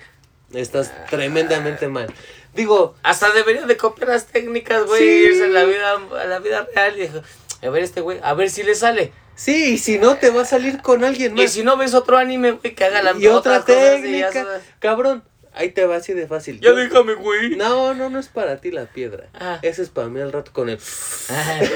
[0.54, 2.08] estás tremendamente mal.
[2.54, 5.24] Digo, Hasta debería de copiar las técnicas, güey, Sí.
[5.30, 8.50] irse a la vida, a la vida real y a ver este güey, a ver
[8.50, 9.12] si le sale.
[9.36, 11.52] Sí, y si no te va a salir con alguien Y más.
[11.52, 14.46] si no ves otro anime, güey, que haga la y otra y técnica,
[14.80, 15.24] cabrón,
[15.54, 16.60] ahí te va así de fácil.
[16.60, 17.56] Ya Yo- déjame, güey.
[17.56, 19.28] No, no, no es para ti la piedra.
[19.34, 19.60] Ah.
[19.62, 20.78] Ese es para mí al rato con el...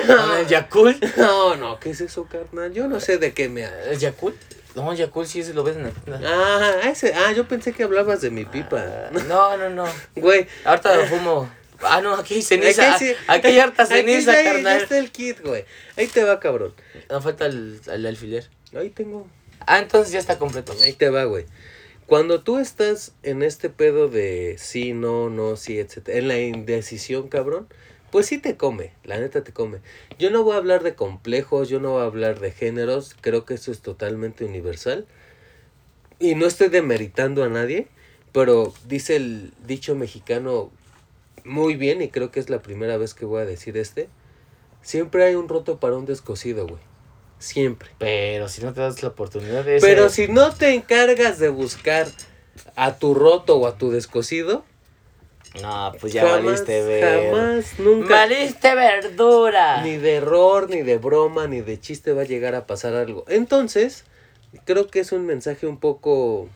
[0.08, 1.04] ¿Con el Yakult?
[1.18, 2.74] No, no, ¿qué es eso, carnal?
[2.74, 3.64] Yo no sé de qué me.
[3.90, 4.36] ¿El Yakult?
[4.76, 6.20] No, Yakult sí se lo ves en la.
[6.26, 8.84] Ah, ese, ah, yo pensé que hablabas de mi pipa.
[9.28, 9.86] No, no, no.
[10.18, 11.50] Güey, Ahorita lo fumo.
[11.82, 12.96] Ah, no, aquí hay ceniza.
[12.96, 14.82] Aquí sí- Aquí hay harta aquí ceniza, ya- ya carnal.
[14.82, 15.66] está el kit, güey.
[15.98, 16.74] Ahí te va, cabrón.
[17.10, 18.50] No falta el, el alfiler.
[18.76, 19.28] Ahí tengo.
[19.62, 20.74] Ah, entonces ya está completo.
[20.84, 21.46] Ahí te va, güey.
[22.08, 27.30] Cuando tú estás en este pedo de sí, no, no, sí, etcétera, en la indecisión,
[27.30, 27.68] cabrón,
[28.12, 29.80] pues sí te come, la neta te come.
[30.20, 33.44] Yo no voy a hablar de complejos, yo no voy a hablar de géneros, creo
[33.44, 35.08] que eso es totalmente universal.
[36.20, 37.88] Y no estoy demeritando a nadie,
[38.32, 40.72] pero dice el dicho mexicano
[41.46, 44.10] muy bien, y creo que es la primera vez que voy a decir este.
[44.82, 46.82] Siempre hay un roto para un descosido, güey.
[47.40, 47.90] Siempre.
[47.98, 51.50] Pero si no te das la oportunidad de Pero ese- si no te encargas de
[51.50, 52.08] buscar
[52.76, 54.64] a tu roto o a tu descosido,
[55.62, 57.32] No, pues ya jamás, valiste ver.
[57.32, 59.82] jamás, nunca, Valiste verdura.
[59.84, 63.24] ni de error, ni de broma, ni de chiste va a llegar a pasar algo.
[63.30, 64.04] Entonces,
[64.66, 66.50] creo que es un mensaje un poco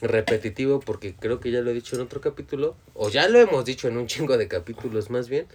[0.00, 3.64] repetitivo porque creo que ya lo he dicho en otro capítulo, o ya lo hemos
[3.64, 5.46] dicho en un chingo de capítulos más bien.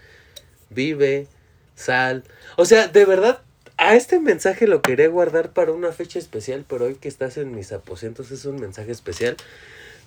[0.70, 1.28] Vive,
[1.76, 2.24] sal.
[2.58, 3.42] O sea, de verdad,
[3.78, 7.54] a este mensaje lo quería guardar para una fecha especial, pero hoy que estás en
[7.54, 9.38] mis aposentos es un mensaje especial.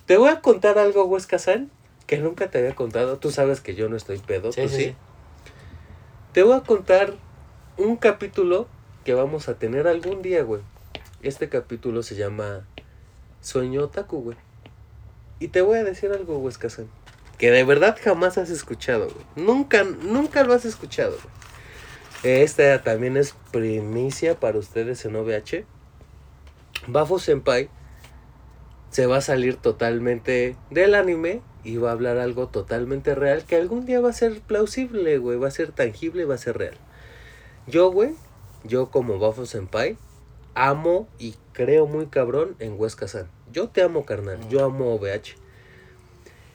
[0.05, 1.69] Te voy a contar algo, Huesca San,
[2.07, 3.17] que nunca te había contado.
[3.17, 4.83] Tú sabes que yo no estoy pedo, Sí, tú sí, sí.
[4.85, 4.95] sí.
[6.33, 7.13] Te voy a contar
[7.77, 8.67] un capítulo
[9.03, 10.61] que vamos a tener algún día, güey.
[11.21, 12.65] Este capítulo se llama
[13.45, 14.37] Sueño Otaku, güey.
[15.39, 16.87] Y te voy a decir algo, Huesca San,
[17.37, 19.45] que de verdad jamás has escuchado, güey.
[19.45, 22.41] Nunca, nunca lo has escuchado, güey.
[22.41, 25.63] Esta también es primicia para ustedes en OVH.
[26.87, 27.69] Bafo Senpai
[28.89, 33.57] se va a salir totalmente del anime y va a hablar algo totalmente real que
[33.57, 36.77] algún día va a ser plausible, güey, va a ser tangible, va a ser real.
[37.67, 38.15] Yo, güey,
[38.63, 39.97] yo como Bafo Senpai
[40.55, 43.34] amo y creo muy cabrón en Huesca San.
[43.55, 45.37] Yo te amo, carnal, yo amo OVH.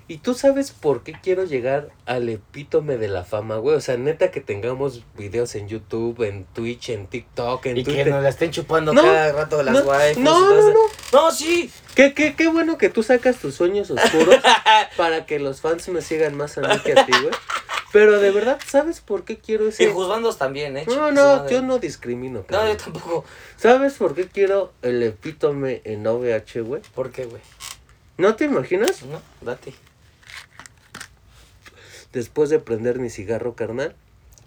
[0.06, 3.74] Y tú sabes por qué quiero llegar al epítome de la fama, güey.
[3.76, 8.04] O sea, neta que tengamos videos en YouTube, en Twitch, en TikTok, en Y que
[8.04, 9.82] nos la estén chupando No, cada rato las no,
[10.18, 10.80] no, no, no.
[11.10, 11.70] No, sí.
[11.94, 14.36] Qué, qué, qué bueno que tú sacas tus sueños oscuros
[14.98, 17.32] para que los fans me sigan más a mí que a ti, güey.
[17.92, 19.90] Pero de verdad, ¿sabes por qué quiero Y ese...?
[19.92, 20.84] juzgandos también, ¿eh?
[20.86, 22.68] No, no, yo no discrimino, No, cabrón.
[22.68, 23.24] yo tampoco.
[23.56, 26.82] ¿Sabes por qué quiero el epítome en OVH, güey?
[26.94, 27.42] ¿Por qué, güey?
[28.16, 29.02] ¿No te imaginas?
[29.02, 29.74] No, date.
[32.12, 33.94] Después de prender mi cigarro, carnal,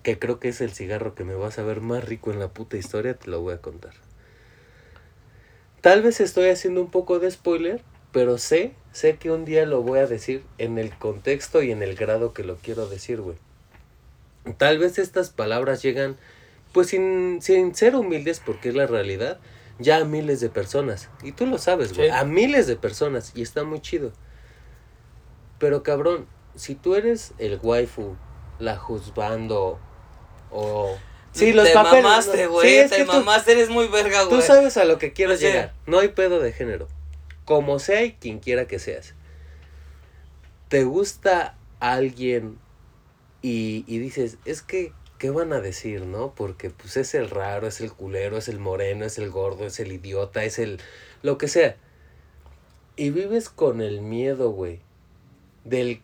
[0.03, 2.49] que creo que es el cigarro que me vas a ver más rico en la
[2.49, 3.93] puta historia, te lo voy a contar.
[5.81, 7.81] Tal vez estoy haciendo un poco de spoiler,
[8.13, 11.83] pero sé, sé que un día lo voy a decir en el contexto y en
[11.83, 13.35] el grado que lo quiero decir, güey.
[14.57, 16.15] Tal vez estas palabras llegan,
[16.73, 19.39] pues sin, sin ser humildes, porque es la realidad,
[19.79, 21.09] ya a miles de personas.
[21.23, 22.15] Y tú lo sabes, güey, Sí.
[22.15, 24.11] a miles de personas, y está muy chido.
[25.59, 28.15] Pero cabrón, si tú eres el waifu,
[28.59, 29.79] la juzgando,
[30.51, 30.95] o...
[31.31, 32.03] Sí, los te papeles.
[32.03, 32.51] mamaste, ¿no?
[32.51, 32.69] güey.
[32.69, 34.39] Sí, es te tú- mamaste, eres muy verga, güey.
[34.39, 35.73] Tú sabes a lo que quiero sea- llegar.
[35.87, 36.87] No hay pedo de género.
[37.45, 39.15] Como sea y quien quiera que seas.
[40.69, 42.57] ¿Te gusta alguien
[43.41, 46.33] y, y dices, es que ¿qué van a decir, no?
[46.35, 49.79] Porque pues es el raro, es el culero, es el moreno, es el gordo, es
[49.79, 50.81] el idiota, es el
[51.21, 51.77] lo que sea.
[52.97, 54.81] Y vives con el miedo, güey,
[55.63, 56.01] del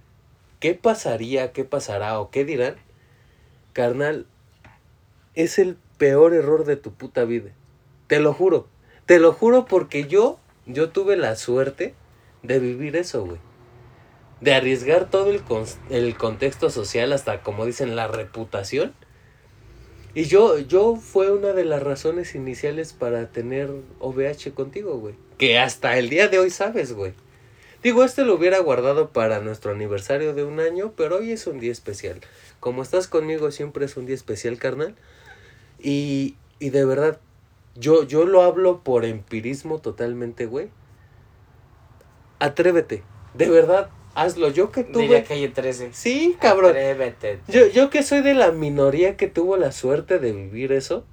[0.62, 2.78] qué pasaría, qué pasará o qué dirán.
[3.74, 4.26] Carnal,
[5.36, 7.52] es el peor error de tu puta vida.
[8.08, 8.68] Te lo juro.
[9.06, 11.94] Te lo juro porque yo, yo tuve la suerte
[12.44, 13.40] de vivir eso, güey.
[14.40, 18.94] De arriesgar todo el, con- el contexto social hasta, como dicen, la reputación.
[20.16, 25.16] Y yo, yo fue una de las razones iniciales para tener OVH contigo, güey.
[25.38, 27.14] Que hasta el día de hoy sabes, güey.
[27.84, 31.60] Digo, este lo hubiera guardado para nuestro aniversario de un año, pero hoy es un
[31.60, 32.22] día especial.
[32.60, 34.96] Como estás conmigo, siempre es un día especial, carnal.
[35.80, 37.20] Y, y de verdad,
[37.80, 40.70] yo, yo lo hablo por empirismo totalmente, güey.
[42.40, 43.04] Atrévete.
[43.34, 44.50] De verdad, hazlo.
[44.50, 45.04] Yo que tuve...
[45.04, 45.90] Diría calle 13.
[45.94, 46.72] Sí, cabrón.
[46.72, 47.40] Atrévete.
[47.48, 51.06] Yo, yo que soy de la minoría que tuvo la suerte de vivir eso.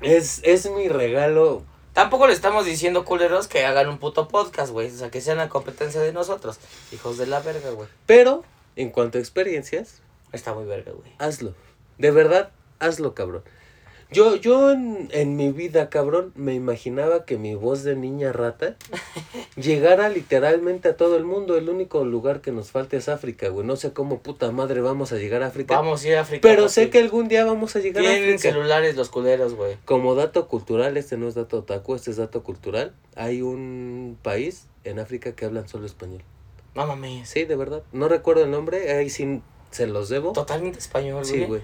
[0.00, 1.62] Es, es mi regalo.
[1.92, 4.88] Tampoco le estamos diciendo culeros que hagan un puto podcast, güey.
[4.88, 6.58] O sea, que sean la competencia de nosotros.
[6.92, 7.88] Hijos de la verga, güey.
[8.06, 8.44] Pero,
[8.76, 10.00] en cuanto a experiencias,
[10.32, 11.12] Está muy verga, güey.
[11.18, 11.54] hazlo.
[11.98, 13.42] De verdad, hazlo, cabrón.
[14.12, 18.76] Yo, yo en, en mi vida, cabrón, me imaginaba que mi voz de niña rata
[19.56, 21.56] llegara literalmente a todo el mundo.
[21.56, 23.66] El único lugar que nos falta es África, güey.
[23.66, 25.76] No sé cómo puta madre vamos a llegar a África.
[25.76, 26.40] Vamos a ir a África.
[26.42, 26.74] pero papi.
[26.74, 28.40] sé que algún día vamos a llegar a Tienen África.
[28.54, 29.76] celulares los culeros, güey.
[29.84, 32.92] Como dato cultural, este no es dato otaku, este es dato cultural.
[33.14, 36.22] Hay un país en África que hablan solo español.
[36.74, 37.28] No mames.
[37.28, 37.82] Sí, de verdad.
[37.92, 39.40] No recuerdo el nombre, ahí sí
[39.70, 40.32] se los debo.
[40.32, 41.32] Totalmente español, güey.
[41.32, 41.62] Sí, güey.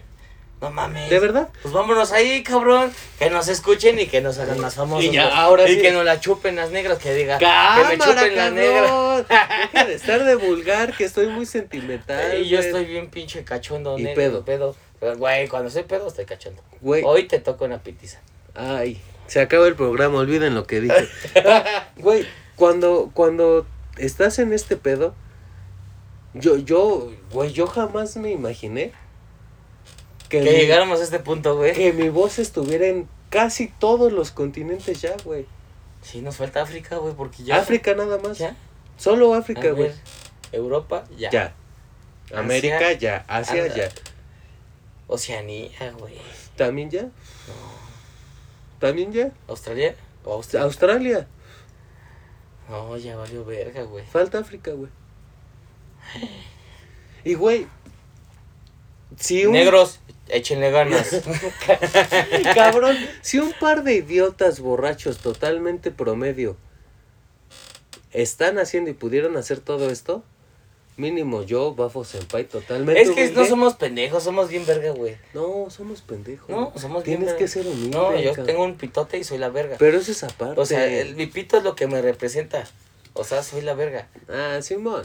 [0.60, 1.10] No mames.
[1.10, 1.50] ¿De verdad?
[1.60, 2.90] Pues vámonos ahí, cabrón.
[3.18, 5.04] Que nos escuchen y que nos hagan más famosos.
[5.04, 5.82] Y ya, ahora y sí.
[5.82, 7.38] que nos la chupen las negras, que diga.
[7.38, 8.90] ¡Cámara, que me chupen las negras.
[9.72, 12.38] Deja de estar de vulgar, que estoy muy sentimental.
[12.40, 12.66] Y yo güey.
[12.68, 14.44] estoy bien pinche cachondo, Y negro, pedo.
[14.44, 14.76] pedo.
[14.98, 16.62] Pero, Güey, cuando soy pedo estoy cachondo.
[16.80, 18.18] Güey, Hoy te toca una pitiza.
[18.54, 21.08] ay, se acaba el programa, olviden lo que dije.
[21.96, 23.66] Güey, cuando, cuando
[23.98, 25.14] estás en este pedo,
[26.32, 28.92] yo, yo, güey, yo jamás me imaginé
[30.28, 31.72] que, Que mi- llegáramos a este punto, güey.
[31.74, 35.46] que mi voz estuviera en casi todos los continentes ya, güey.
[36.02, 37.56] Sí, nos falta África, güey, porque ya.
[37.56, 38.38] África nada más.
[38.38, 38.56] Ya.
[38.96, 39.90] Solo África, güey.
[40.52, 41.30] Europa, ya.
[41.30, 41.54] Ya.
[42.34, 43.24] América, ya.
[43.28, 43.74] Asia, Anda.
[43.76, 43.88] ya.
[45.08, 46.14] Oceanía, güey.
[46.56, 47.08] ¿También ya?
[48.80, 49.30] ¿También ya?
[49.48, 49.94] ¿Australia?
[50.24, 50.64] ¿O Australia?
[50.64, 51.26] Australia.
[52.68, 54.04] No, ya valió verga, güey.
[54.04, 54.90] Falta África, güey.
[57.24, 57.66] Y, güey.
[59.18, 61.22] Si un, Negros, échenle ganas.
[62.54, 66.56] Cabrón, si un par de idiotas borrachos totalmente promedio
[68.12, 70.22] están haciendo y pudieron hacer todo esto,
[70.96, 73.00] mínimo yo, Bafo Senpai, totalmente.
[73.00, 75.16] es que no somos pendejos, somos bien verga, güey.
[75.34, 76.48] No, somos pendejos.
[76.48, 77.38] No, somos bien Tienes verga.
[77.38, 77.96] que ser humilde.
[77.96, 78.46] No, yo cabrón.
[78.46, 79.76] tengo un pitote y soy la verga.
[79.78, 80.60] Pero eso es aparte.
[80.60, 82.64] O sea, el, mi pito es lo que me representa.
[83.12, 84.08] O sea, soy la verga.
[84.28, 85.02] Ah, Simón.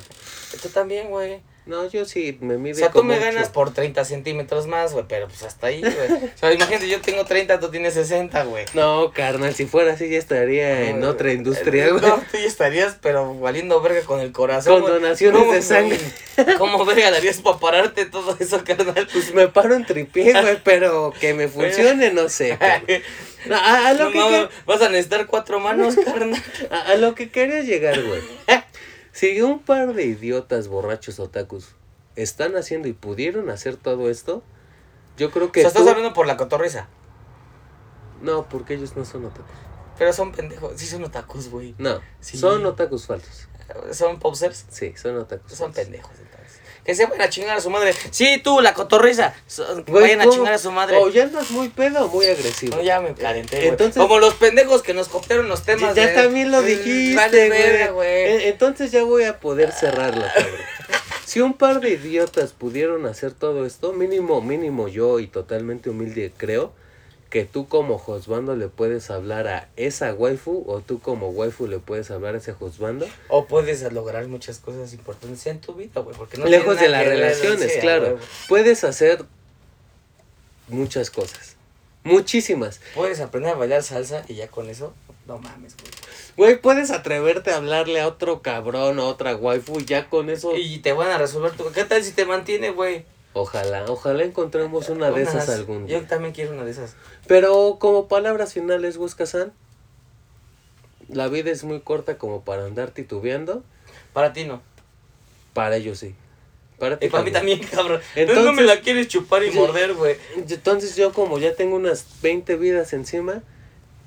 [0.62, 1.42] Tú también, güey.
[1.68, 5.06] No, yo sí me O mide sea, tú me ganas por 30 centímetros más, güey,
[5.08, 6.12] pero pues hasta ahí, güey.
[6.26, 8.66] O sea, imagínate, yo tengo 30, tú tienes 60, güey.
[8.74, 12.02] No, carnal, si fuera así ya estaría en otra eh, industria, güey.
[12.02, 14.74] No, tú ya estarías, pero valiendo verga con el corazón.
[14.74, 14.94] Con güey.
[14.96, 16.00] donaciones ¿Cómo, de sangre.
[16.58, 19.08] ¿Cómo verga darías para pararte todo eso, carnal?
[19.14, 22.58] Pues me paro en tripié, güey, pero que me funcione, no sé.
[23.44, 26.40] No, A, a lo No, que vas a necesitar cuatro manos, carnal.
[26.70, 28.22] a, a lo que quería llegar, güey.
[29.12, 31.76] Si un par de idiotas borrachos otakus
[32.16, 34.44] están haciendo y pudieron hacer todo esto,
[35.18, 36.88] yo creo O que sea, estás tú- hablando por la cotorriza.
[38.22, 39.46] No, porque ellos no son otakus.
[39.98, 40.74] Pero son pendejos.
[40.78, 41.76] Sí son otakus, güey.
[41.78, 42.38] No, Sí.
[42.38, 43.48] son otakus falsos.
[43.92, 44.66] Son posers.
[44.70, 45.84] Sí, son otakus Son falsos.
[45.86, 46.61] pendejos, entonces.
[46.84, 47.94] Que se vayan a chingar a su madre.
[48.10, 49.34] Sí, tú, la cotorriza.
[49.88, 50.98] Güey, vayan a chingar a su madre.
[50.98, 52.78] O ya andas muy pedo o muy agresivo.
[52.78, 53.92] No, ya me calenté, güey.
[53.92, 55.94] Como los pendejos que nos copiaron los temas.
[55.96, 57.88] ya de- también lo Mm, dijiste, vale güey.
[57.90, 58.10] güey.
[58.10, 60.56] E- Entonces ya voy a poder cerrarlo, cabrón.
[61.26, 66.34] Si un par de idiotas pudieron hacer todo esto, mínimo, mínimo yo y totalmente humilde
[66.36, 66.74] creo
[67.32, 71.80] que tú como Josbando le puedes hablar a esa waifu o tú como waifu le
[71.80, 73.08] puedes hablar a ese Josbando.
[73.30, 76.16] O puedes lograr muchas cosas importantes en tu vida, güey.
[76.16, 78.20] Porque no Lejos de las relaciones, claro.
[78.50, 79.24] Puedes hacer
[80.68, 81.56] muchas cosas.
[82.04, 82.82] Muchísimas.
[82.94, 84.94] Puedes aprender a bailar salsa y ya con eso,
[85.26, 85.92] no mames, güey.
[86.36, 90.30] Güey, puedes atreverte a hablarle a otro cabrón o a otra waifu y ya con
[90.30, 90.58] eso...
[90.58, 91.72] Y te van a resolver tu...
[91.72, 93.06] ¿Qué tal si te mantiene, güey?
[93.34, 96.00] Ojalá, ojalá encontremos una de esas algún día.
[96.00, 96.96] Yo también quiero una de esas.
[97.28, 99.54] Pero como palabras finales, Huesca-san,
[101.08, 103.64] la vida es muy corta como para andar titubeando.
[104.14, 104.62] Para ti no.
[105.54, 106.16] Para ellos sí.
[106.78, 107.60] Para ti Y para mí también.
[107.60, 108.02] cabrón.
[108.16, 110.18] Entonces, no me la quieres chupar y morder, güey.
[110.36, 113.44] Entonces yo como ya tengo unas 20 vidas encima,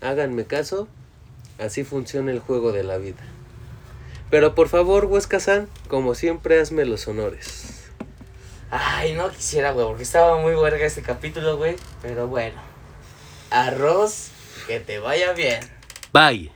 [0.03, 0.87] háganme caso,
[1.59, 3.23] así funciona el juego de la vida.
[4.31, 7.74] Pero por favor, Huesca San, como siempre, hazme los honores.
[8.77, 11.77] Ay, no quisiera, güey, porque estaba muy verga este capítulo, güey.
[12.03, 12.61] Pero bueno.
[13.51, 14.31] Arroz,
[14.67, 15.61] que te vaya bien.
[16.13, 16.51] Bye.